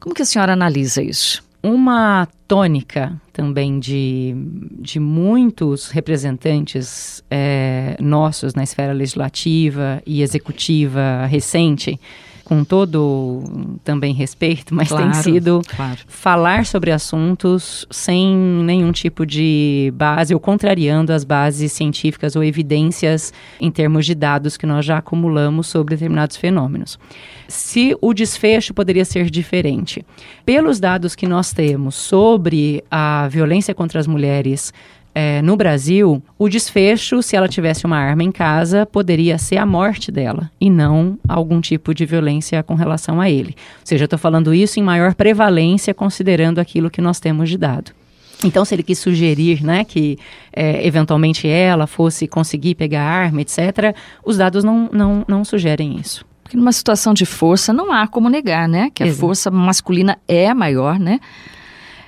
Como 0.00 0.14
que 0.14 0.22
a 0.22 0.24
senhora 0.24 0.52
analisa 0.52 1.02
isso? 1.02 1.42
Uma 1.62 2.28
tônica 2.46 3.18
também 3.32 3.80
de, 3.80 4.34
de 4.78 5.00
muitos 5.00 5.88
representantes 5.88 7.24
é, 7.30 7.96
nossos 7.98 8.54
na 8.54 8.62
esfera 8.62 8.92
legislativa 8.92 10.02
e 10.06 10.20
executiva 10.20 11.26
recente 11.26 11.98
com 12.44 12.62
todo 12.62 13.42
também 13.82 14.12
respeito, 14.12 14.74
mas 14.74 14.88
claro, 14.88 15.10
tem 15.10 15.22
sido 15.22 15.62
claro. 15.74 15.98
falar 16.06 16.66
sobre 16.66 16.90
assuntos 16.90 17.86
sem 17.90 18.36
nenhum 18.36 18.92
tipo 18.92 19.24
de 19.24 19.92
base 19.96 20.34
ou 20.34 20.40
contrariando 20.40 21.12
as 21.12 21.24
bases 21.24 21.72
científicas 21.72 22.36
ou 22.36 22.44
evidências 22.44 23.32
em 23.60 23.70
termos 23.70 24.04
de 24.04 24.14
dados 24.14 24.56
que 24.56 24.66
nós 24.66 24.84
já 24.84 24.98
acumulamos 24.98 25.66
sobre 25.66 25.94
determinados 25.94 26.36
fenômenos. 26.36 26.98
Se 27.48 27.96
o 28.00 28.12
desfecho 28.12 28.74
poderia 28.74 29.04
ser 29.04 29.30
diferente, 29.30 30.04
pelos 30.44 30.78
dados 30.78 31.14
que 31.14 31.26
nós 31.26 31.52
temos 31.52 31.94
sobre 31.94 32.84
a 32.90 33.26
violência 33.28 33.74
contra 33.74 33.98
as 33.98 34.06
mulheres 34.06 34.72
é, 35.14 35.40
no 35.42 35.56
Brasil, 35.56 36.20
o 36.36 36.48
desfecho, 36.48 37.22
se 37.22 37.36
ela 37.36 37.46
tivesse 37.46 37.86
uma 37.86 37.96
arma 37.96 38.24
em 38.24 38.32
casa, 38.32 38.84
poderia 38.84 39.38
ser 39.38 39.58
a 39.58 39.66
morte 39.66 40.10
dela 40.10 40.50
e 40.60 40.68
não 40.68 41.16
algum 41.28 41.60
tipo 41.60 41.94
de 41.94 42.04
violência 42.04 42.62
com 42.62 42.74
relação 42.74 43.20
a 43.20 43.30
ele. 43.30 43.54
Ou 43.80 43.86
seja, 43.86 44.02
eu 44.02 44.06
estou 44.06 44.18
falando 44.18 44.52
isso 44.52 44.80
em 44.80 44.82
maior 44.82 45.14
prevalência, 45.14 45.94
considerando 45.94 46.58
aquilo 46.58 46.90
que 46.90 47.00
nós 47.00 47.20
temos 47.20 47.48
de 47.48 47.56
dado. 47.56 47.92
Então, 48.42 48.64
se 48.64 48.74
ele 48.74 48.82
quis 48.82 48.98
sugerir 48.98 49.62
né, 49.62 49.84
que 49.84 50.18
é, 50.52 50.84
eventualmente 50.86 51.46
ela 51.46 51.86
fosse 51.86 52.26
conseguir 52.26 52.74
pegar 52.74 53.02
arma, 53.02 53.40
etc., 53.40 53.94
os 54.24 54.36
dados 54.36 54.64
não, 54.64 54.90
não, 54.92 55.24
não 55.28 55.44
sugerem 55.44 55.96
isso. 55.98 56.26
Porque 56.42 56.56
numa 56.56 56.72
situação 56.72 57.14
de 57.14 57.24
força 57.24 57.72
não 57.72 57.90
há 57.90 58.06
como 58.06 58.28
negar, 58.28 58.68
né? 58.68 58.90
Que 58.92 59.02
a 59.02 59.06
Exato. 59.06 59.20
força 59.20 59.50
masculina 59.50 60.18
é 60.28 60.52
maior, 60.52 60.98
né? 60.98 61.20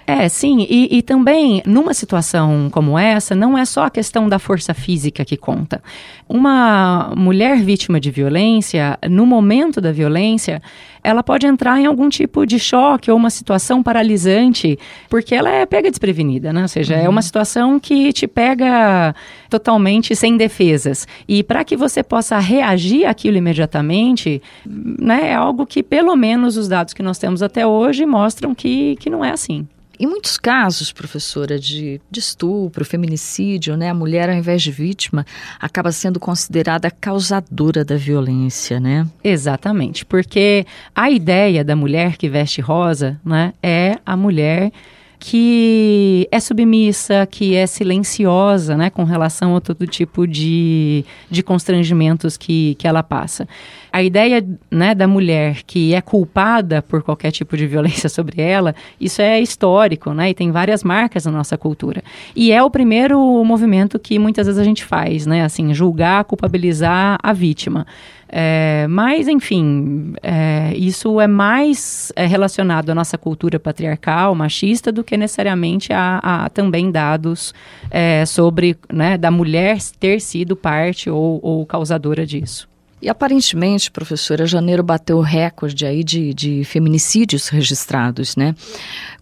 É, 0.06 0.28
sim, 0.28 0.64
e, 0.70 0.98
e, 0.98 1.02
também 1.02 1.60
numa 1.66 1.92
situação 1.92 2.70
como 2.70 2.96
essa, 2.96 3.34
não 3.34 3.58
é 3.58 3.64
só 3.64 3.86
a 3.86 3.90
questão 3.90 4.28
da 4.28 4.38
força 4.38 4.72
física 4.72 5.24
que 5.24 5.36
conta. 5.36 5.82
Uma 6.28 7.12
mulher 7.16 7.56
vítima 7.56 7.98
de 7.98 8.08
violência, 8.12 8.96
no 9.10 9.26
momento 9.26 9.80
da 9.80 9.90
violência, 9.90 10.62
ela 11.02 11.24
pode 11.24 11.44
entrar 11.44 11.80
em 11.80 11.86
algum 11.86 12.08
tipo 12.08 12.46
de 12.46 12.56
choque 12.56 13.10
ou 13.10 13.16
uma 13.16 13.30
situação 13.30 13.82
paralisante, 13.82 14.78
porque 15.08 15.34
ela 15.34 15.50
é 15.50 15.66
pega 15.66 15.90
desprevenida, 15.90 16.52
né? 16.52 16.62
Ou 16.62 16.68
seja, 16.68 16.94
uhum. 16.94 17.04
é 17.04 17.08
uma 17.08 17.22
situação 17.22 17.80
que 17.80 18.12
te 18.12 18.28
pega 18.28 19.12
totalmente 19.50 20.14
sem 20.14 20.36
defesas. 20.36 21.06
E 21.26 21.42
para 21.42 21.64
que 21.64 21.76
você 21.76 22.04
possa 22.04 22.38
reagir 22.38 23.06
àquilo 23.06 23.38
imediatamente, 23.38 24.40
né, 24.64 25.30
é 25.30 25.34
algo 25.34 25.66
que, 25.66 25.82
pelo 25.82 26.14
menos, 26.14 26.56
os 26.56 26.68
dados 26.68 26.94
que 26.94 27.02
nós 27.02 27.18
temos 27.18 27.42
até 27.42 27.66
hoje 27.66 28.06
mostram 28.06 28.54
que, 28.54 28.94
que 28.96 29.10
não 29.10 29.24
é 29.24 29.32
assim. 29.32 29.66
Em 29.98 30.06
muitos 30.06 30.36
casos, 30.36 30.92
professora, 30.92 31.58
de, 31.58 32.00
de 32.10 32.20
estupro, 32.20 32.84
feminicídio, 32.84 33.76
né, 33.76 33.88
a 33.88 33.94
mulher, 33.94 34.28
ao 34.28 34.36
invés 34.36 34.62
de 34.62 34.70
vítima, 34.70 35.24
acaba 35.58 35.90
sendo 35.90 36.20
considerada 36.20 36.90
causadora 36.90 37.84
da 37.84 37.96
violência, 37.96 38.78
né? 38.78 39.06
Exatamente, 39.24 40.04
porque 40.04 40.66
a 40.94 41.10
ideia 41.10 41.64
da 41.64 41.74
mulher 41.74 42.16
que 42.16 42.28
veste 42.28 42.60
rosa, 42.60 43.20
né, 43.24 43.52
é 43.62 43.98
a 44.04 44.16
mulher 44.16 44.70
que 45.18 46.28
é 46.30 46.38
submissa, 46.38 47.26
que 47.26 47.54
é 47.54 47.66
silenciosa, 47.66 48.76
né, 48.76 48.90
com 48.90 49.04
relação 49.04 49.56
a 49.56 49.60
todo 49.60 49.86
tipo 49.86 50.26
de, 50.26 51.04
de 51.30 51.42
constrangimentos 51.42 52.36
que, 52.36 52.74
que 52.76 52.86
ela 52.86 53.02
passa. 53.02 53.48
A 53.96 54.02
ideia, 54.02 54.46
né, 54.70 54.94
da 54.94 55.08
mulher 55.08 55.62
que 55.66 55.94
é 55.94 56.02
culpada 56.02 56.82
por 56.82 57.02
qualquer 57.02 57.30
tipo 57.30 57.56
de 57.56 57.66
violência 57.66 58.10
sobre 58.10 58.42
ela, 58.42 58.74
isso 59.00 59.22
é 59.22 59.40
histórico, 59.40 60.12
né, 60.12 60.28
e 60.28 60.34
tem 60.34 60.50
várias 60.50 60.84
marcas 60.84 61.24
na 61.24 61.32
nossa 61.32 61.56
cultura. 61.56 62.02
E 62.34 62.52
é 62.52 62.62
o 62.62 62.70
primeiro 62.70 63.18
movimento 63.42 63.98
que 63.98 64.18
muitas 64.18 64.48
vezes 64.48 64.60
a 64.60 64.64
gente 64.64 64.84
faz, 64.84 65.24
né, 65.24 65.42
assim, 65.42 65.72
julgar, 65.72 66.24
culpabilizar 66.24 67.18
a 67.22 67.32
vítima. 67.32 67.86
É, 68.28 68.86
mas, 68.86 69.28
enfim, 69.28 70.12
é, 70.22 70.74
isso 70.76 71.18
é 71.18 71.26
mais 71.26 72.12
é, 72.14 72.26
relacionado 72.26 72.90
à 72.90 72.94
nossa 72.94 73.16
cultura 73.16 73.58
patriarcal, 73.58 74.34
machista, 74.34 74.92
do 74.92 75.02
que 75.02 75.16
necessariamente 75.16 75.94
a, 75.94 76.18
a 76.22 76.50
também 76.50 76.90
dados 76.90 77.54
é, 77.90 78.26
sobre 78.26 78.76
né, 78.92 79.16
da 79.16 79.30
mulher 79.30 79.78
ter 79.98 80.20
sido 80.20 80.54
parte 80.54 81.08
ou, 81.08 81.40
ou 81.42 81.64
causadora 81.64 82.26
disso. 82.26 82.68
E 83.00 83.08
aparentemente, 83.08 83.90
professora, 83.90 84.46
janeiro 84.46 84.82
bateu 84.82 85.20
recorde 85.20 85.84
aí 85.84 86.02
de, 86.02 86.32
de 86.32 86.64
feminicídios 86.64 87.48
registrados, 87.48 88.36
né? 88.36 88.54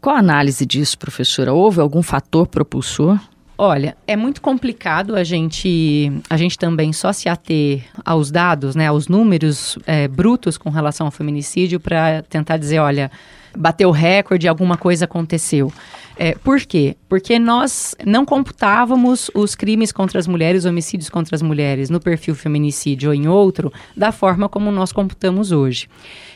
Qual 0.00 0.14
a 0.14 0.20
análise 0.20 0.64
disso, 0.64 0.96
professora? 0.96 1.52
Houve 1.52 1.80
algum 1.80 2.02
fator 2.02 2.46
propulsor? 2.46 3.18
Olha, 3.56 3.96
é 4.06 4.16
muito 4.16 4.42
complicado 4.42 5.14
a 5.14 5.22
gente, 5.22 6.10
a 6.28 6.36
gente 6.36 6.58
também 6.58 6.92
só 6.92 7.12
se 7.12 7.28
ater 7.28 7.84
aos 8.04 8.30
dados, 8.30 8.74
né, 8.74 8.88
aos 8.88 9.06
números 9.06 9.78
é, 9.86 10.08
brutos 10.08 10.58
com 10.58 10.70
relação 10.70 11.06
ao 11.06 11.12
feminicídio 11.12 11.78
para 11.78 12.22
tentar 12.22 12.56
dizer, 12.56 12.80
olha, 12.80 13.12
bateu 13.56 13.90
recorde, 13.90 14.48
alguma 14.48 14.76
coisa 14.76 15.04
aconteceu. 15.04 15.72
É, 16.16 16.36
por 16.36 16.60
quê? 16.60 16.96
Porque 17.08 17.38
nós 17.38 17.94
não 18.06 18.24
computávamos 18.24 19.30
os 19.34 19.54
crimes 19.56 19.90
contra 19.90 20.18
as 20.18 20.28
mulheres, 20.28 20.64
homicídios 20.64 21.10
contra 21.10 21.34
as 21.34 21.42
mulheres, 21.42 21.90
no 21.90 21.98
perfil 21.98 22.34
feminicídio 22.34 23.08
ou 23.08 23.14
em 23.14 23.26
outro, 23.26 23.72
da 23.96 24.12
forma 24.12 24.48
como 24.48 24.70
nós 24.70 24.92
computamos 24.92 25.50
hoje. 25.50 25.88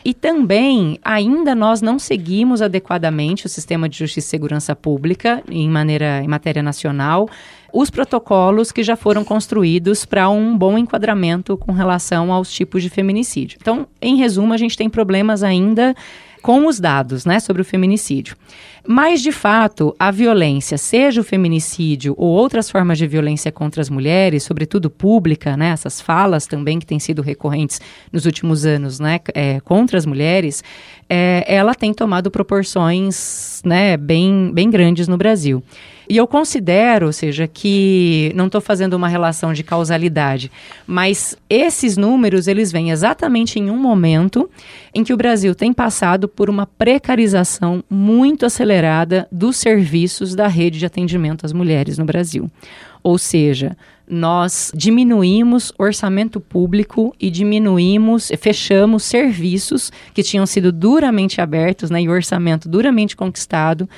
E 0.04 0.12
também, 0.12 0.98
ainda 1.04 1.54
nós 1.54 1.80
não 1.80 1.98
seguimos 1.98 2.60
adequadamente 2.60 3.46
o 3.46 3.48
sistema 3.48 3.88
de 3.88 3.98
justiça 3.98 4.26
e 4.26 4.30
segurança 4.30 4.74
pública 4.74 5.42
em, 5.48 5.68
maneira, 5.68 6.22
em 6.24 6.28
matéria 6.28 6.62
nacional, 6.62 7.28
os 7.72 7.90
protocolos 7.90 8.72
que 8.72 8.82
já 8.82 8.96
foram 8.96 9.24
construídos 9.24 10.04
para 10.04 10.28
um 10.28 10.56
bom 10.56 10.78
enquadramento 10.78 11.56
com 11.56 11.72
relação 11.72 12.32
aos 12.32 12.50
tipos 12.50 12.82
de 12.82 12.88
feminicídio. 12.88 13.58
Então, 13.60 13.86
em 14.00 14.16
resumo, 14.16 14.54
a 14.54 14.56
gente 14.56 14.76
tem 14.76 14.88
problemas 14.88 15.42
ainda 15.42 15.94
com 16.42 16.66
os 16.66 16.80
dados 16.80 17.24
né, 17.24 17.40
sobre 17.40 17.62
o 17.62 17.64
feminicídio. 17.64 18.36
Mas, 18.90 19.20
de 19.20 19.32
fato, 19.32 19.94
a 19.98 20.10
violência, 20.10 20.78
seja 20.78 21.20
o 21.20 21.24
feminicídio 21.24 22.14
ou 22.16 22.30
outras 22.30 22.70
formas 22.70 22.96
de 22.96 23.06
violência 23.06 23.52
contra 23.52 23.82
as 23.82 23.90
mulheres, 23.90 24.44
sobretudo 24.44 24.88
pública, 24.88 25.58
né, 25.58 25.68
essas 25.72 26.00
falas 26.00 26.46
também 26.46 26.78
que 26.78 26.86
têm 26.86 26.98
sido 26.98 27.20
recorrentes 27.20 27.82
nos 28.10 28.24
últimos 28.24 28.64
anos 28.64 28.98
né, 28.98 29.20
é, 29.34 29.60
contra 29.60 29.98
as 29.98 30.06
mulheres, 30.06 30.64
é, 31.06 31.44
ela 31.46 31.74
tem 31.74 31.92
tomado 31.92 32.30
proporções 32.30 33.60
né, 33.62 33.94
bem, 33.98 34.50
bem 34.54 34.70
grandes 34.70 35.06
no 35.06 35.18
Brasil. 35.18 35.62
E 36.10 36.16
eu 36.16 36.26
considero, 36.26 37.04
ou 37.04 37.12
seja, 37.12 37.46
que 37.46 38.32
não 38.34 38.46
estou 38.46 38.62
fazendo 38.62 38.94
uma 38.94 39.08
relação 39.08 39.52
de 39.52 39.62
causalidade, 39.62 40.50
mas 40.86 41.36
esses 41.50 41.98
números 41.98 42.48
eles 42.48 42.72
vêm 42.72 42.90
exatamente 42.90 43.58
em 43.58 43.70
um 43.70 43.76
momento 43.76 44.48
em 44.94 45.04
que 45.04 45.12
o 45.12 45.18
Brasil 45.18 45.54
tem 45.54 45.70
passado 45.70 46.26
por 46.26 46.48
uma 46.48 46.66
precarização 46.66 47.84
muito 47.90 48.46
acelerada 48.46 48.77
dos 49.30 49.56
serviços 49.56 50.34
da 50.34 50.46
rede 50.46 50.78
de 50.78 50.86
atendimento 50.86 51.44
às 51.44 51.52
mulheres 51.52 51.98
no 51.98 52.04
Brasil. 52.04 52.50
Ou 53.02 53.16
seja, 53.18 53.76
nós 54.08 54.72
diminuímos 54.74 55.72
orçamento 55.78 56.40
público 56.40 57.14
e 57.20 57.30
diminuímos, 57.30 58.32
fechamos 58.38 59.04
serviços 59.04 59.92
que 60.14 60.22
tinham 60.22 60.46
sido 60.46 60.72
duramente 60.72 61.40
abertos 61.40 61.90
né, 61.90 62.02
e 62.02 62.08
orçamento 62.08 62.68
duramente 62.68 63.14
conquistado 63.14 63.88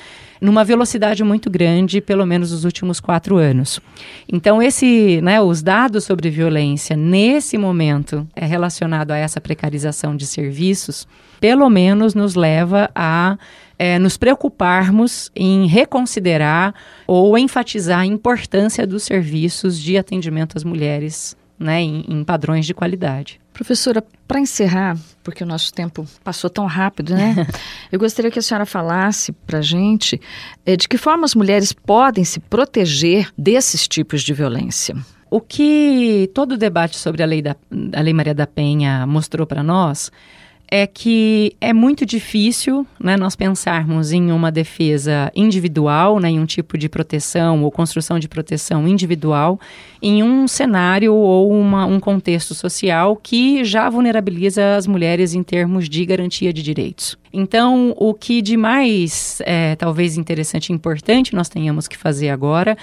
numa 0.41 0.65
velocidade 0.65 1.23
muito 1.23 1.49
grande, 1.49 2.01
pelo 2.01 2.25
menos 2.25 2.51
nos 2.51 2.65
últimos 2.65 2.99
quatro 2.99 3.37
anos. 3.37 3.79
Então, 4.27 4.61
esse, 4.61 5.21
né, 5.21 5.39
os 5.39 5.61
dados 5.61 6.03
sobre 6.03 6.29
violência 6.29 6.95
nesse 6.95 7.57
momento 7.57 8.27
é 8.35 8.45
relacionado 8.45 9.11
a 9.11 9.17
essa 9.17 9.39
precarização 9.39 10.15
de 10.15 10.25
serviços, 10.25 11.07
pelo 11.39 11.69
menos 11.69 12.13
nos 12.13 12.35
leva 12.35 12.89
a 12.93 13.37
é, 13.81 13.97
nos 13.97 14.15
preocuparmos 14.15 15.31
em 15.35 15.65
reconsiderar 15.65 16.71
ou 17.07 17.35
enfatizar 17.35 18.01
a 18.01 18.05
importância 18.05 18.85
dos 18.85 19.01
serviços 19.01 19.79
de 19.79 19.97
atendimento 19.97 20.55
às 20.55 20.63
mulheres 20.63 21.35
né, 21.57 21.81
em, 21.81 22.05
em 22.07 22.23
padrões 22.23 22.67
de 22.67 22.75
qualidade. 22.75 23.41
Professora, 23.51 24.03
para 24.27 24.39
encerrar, 24.39 24.95
porque 25.23 25.43
o 25.43 25.47
nosso 25.47 25.73
tempo 25.73 26.05
passou 26.23 26.47
tão 26.47 26.67
rápido, 26.67 27.15
né? 27.15 27.35
Eu 27.91 27.97
gostaria 27.97 28.29
que 28.29 28.37
a 28.37 28.41
senhora 28.43 28.67
falasse 28.67 29.31
para 29.31 29.57
a 29.57 29.63
gente 29.63 30.21
é, 30.63 30.77
de 30.77 30.87
que 30.87 30.95
forma 30.95 31.25
as 31.25 31.33
mulheres 31.33 31.73
podem 31.73 32.23
se 32.23 32.39
proteger 32.39 33.31
desses 33.35 33.87
tipos 33.87 34.21
de 34.21 34.31
violência. 34.31 34.95
O 35.27 35.41
que 35.41 36.29
todo 36.35 36.51
o 36.51 36.57
debate 36.57 36.97
sobre 36.97 37.23
a 37.23 37.25
lei, 37.25 37.41
da, 37.41 37.55
a 37.95 38.01
lei 38.01 38.13
Maria 38.13 38.35
da 38.35 38.45
Penha 38.45 39.07
mostrou 39.07 39.47
para 39.47 39.63
nós 39.63 40.11
é 40.73 40.87
que 40.87 41.53
é 41.59 41.73
muito 41.73 42.05
difícil 42.05 42.87
né, 42.97 43.17
nós 43.17 43.35
pensarmos 43.35 44.13
em 44.13 44.31
uma 44.31 44.49
defesa 44.49 45.29
individual, 45.35 46.17
né, 46.17 46.29
em 46.29 46.39
um 46.39 46.45
tipo 46.45 46.77
de 46.77 46.87
proteção 46.87 47.61
ou 47.61 47.69
construção 47.69 48.17
de 48.17 48.29
proteção 48.29 48.87
individual, 48.87 49.59
em 50.01 50.23
um 50.23 50.47
cenário 50.47 51.13
ou 51.13 51.51
uma, 51.51 51.85
um 51.85 51.99
contexto 51.99 52.55
social 52.55 53.17
que 53.17 53.65
já 53.65 53.89
vulnerabiliza 53.89 54.77
as 54.77 54.87
mulheres 54.87 55.33
em 55.33 55.43
termos 55.43 55.89
de 55.89 56.05
garantia 56.05 56.53
de 56.53 56.63
direitos. 56.63 57.17
Então, 57.33 57.93
o 57.97 58.13
que 58.13 58.41
de 58.41 58.55
mais, 58.55 59.41
é, 59.45 59.75
talvez 59.75 60.17
interessante 60.17 60.69
e 60.69 60.73
importante 60.73 61.35
nós 61.35 61.49
tenhamos 61.49 61.85
que 61.85 61.97
fazer 61.97 62.29
agora 62.29 62.77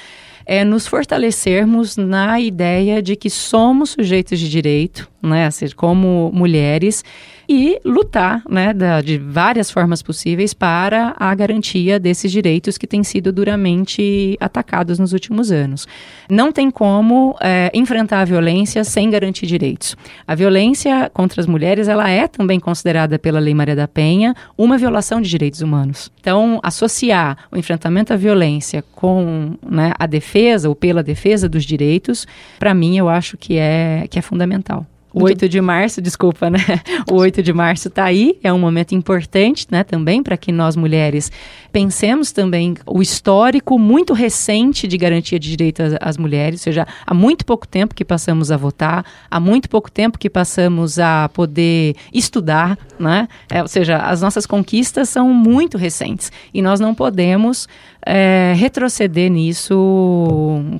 é 0.44 0.62
nos 0.62 0.86
fortalecermos 0.86 1.96
na 1.96 2.38
ideia 2.38 3.02
de 3.02 3.16
que 3.16 3.30
somos 3.30 3.90
sujeitos 3.90 4.38
de 4.38 4.48
direito, 4.48 5.08
né, 5.22 5.48
como 5.74 6.30
mulheres 6.34 7.02
e 7.48 7.80
lutar, 7.84 8.42
né, 8.48 8.74
da, 8.74 9.00
de 9.00 9.16
várias 9.16 9.70
formas 9.70 10.02
possíveis 10.02 10.52
para 10.52 11.14
a 11.18 11.34
garantia 11.34 11.98
desses 11.98 12.30
direitos 12.30 12.76
que 12.76 12.86
têm 12.86 13.02
sido 13.02 13.32
duramente 13.32 14.36
atacados 14.38 14.98
nos 14.98 15.12
últimos 15.12 15.50
anos. 15.50 15.88
Não 16.28 16.52
tem 16.52 16.70
como 16.70 17.34
é, 17.40 17.70
enfrentar 17.72 18.20
a 18.20 18.24
violência 18.24 18.84
sem 18.84 19.08
garantir 19.10 19.46
direitos. 19.46 19.96
A 20.26 20.34
violência 20.34 21.10
contra 21.14 21.40
as 21.40 21.46
mulheres 21.46 21.88
ela 21.88 22.10
é 22.10 22.28
também 22.28 22.60
considerada 22.60 23.18
pela 23.18 23.38
Lei 23.38 23.54
Maria 23.54 23.74
da 23.74 23.88
Penha 23.88 24.34
uma 24.56 24.76
violação 24.76 25.20
de 25.20 25.30
direitos 25.30 25.62
humanos. 25.62 26.12
Então, 26.20 26.60
associar 26.62 27.38
o 27.50 27.56
enfrentamento 27.56 28.12
à 28.12 28.16
violência 28.16 28.84
com 28.92 29.54
né, 29.66 29.92
a 29.98 30.06
defesa 30.06 30.68
ou 30.68 30.74
pela 30.74 31.02
defesa 31.02 31.48
dos 31.48 31.64
direitos, 31.64 32.26
para 32.58 32.74
mim 32.74 32.98
eu 32.98 33.08
acho 33.08 33.38
que 33.38 33.56
é 33.56 34.06
que 34.10 34.18
é 34.18 34.22
fundamental. 34.22 34.86
O 35.12 35.24
8 35.24 35.48
de 35.48 35.60
março, 35.60 36.02
desculpa, 36.02 36.50
né? 36.50 36.58
O 37.10 37.14
8 37.14 37.42
de 37.42 37.52
março 37.52 37.88
está 37.88 38.04
aí, 38.04 38.38
é 38.42 38.52
um 38.52 38.58
momento 38.58 38.94
importante, 38.94 39.66
né, 39.70 39.82
também 39.82 40.22
para 40.22 40.36
que 40.36 40.52
nós 40.52 40.76
mulheres 40.76 41.30
pensemos 41.72 42.32
também 42.32 42.74
o 42.86 43.00
histórico 43.00 43.78
muito 43.78 44.12
recente 44.12 44.86
de 44.86 44.96
garantia 44.96 45.38
de 45.38 45.48
direito 45.48 45.82
às, 45.82 45.94
às, 46.00 46.16
mulheres, 46.16 46.60
ou 46.60 46.64
seja, 46.64 46.86
há 47.06 47.14
muito 47.14 47.44
pouco 47.44 47.66
tempo 47.66 47.94
que 47.94 48.04
passamos 48.04 48.50
a 48.50 48.56
votar, 48.56 49.04
há 49.30 49.40
muito 49.40 49.68
pouco 49.68 49.90
tempo 49.90 50.18
que 50.18 50.28
passamos 50.28 50.98
a 50.98 51.28
poder 51.30 51.94
estudar, 52.12 52.78
né? 52.98 53.28
É, 53.50 53.62
ou 53.62 53.68
seja, 53.68 53.98
as 53.98 54.20
nossas 54.20 54.46
conquistas 54.46 55.08
são 55.08 55.32
muito 55.32 55.78
recentes 55.78 56.32
e 56.52 56.60
nós 56.60 56.80
não 56.80 56.94
podemos 56.94 57.68
é, 58.04 58.52
retroceder 58.56 59.30
nisso 59.30 59.74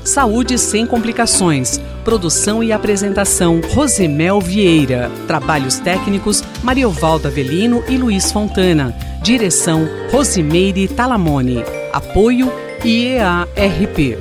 Saúde 0.05 0.57
sem 0.59 0.85
complicações. 0.85 1.81
Produção 2.03 2.63
e 2.63 2.71
apresentação 2.71 3.59
Rosemel 3.73 4.39
Vieira. 4.39 5.11
Trabalhos 5.25 5.79
técnicos 5.79 6.43
Mariovaldo 6.61 7.27
Avelino 7.27 7.83
e 7.89 7.97
Luiz 7.97 8.31
Fontana. 8.31 8.95
Direção 9.23 9.89
Rosimeire 10.11 10.87
Talamone. 10.87 11.63
Apoio 11.91 12.53
IEARP. 12.83 14.15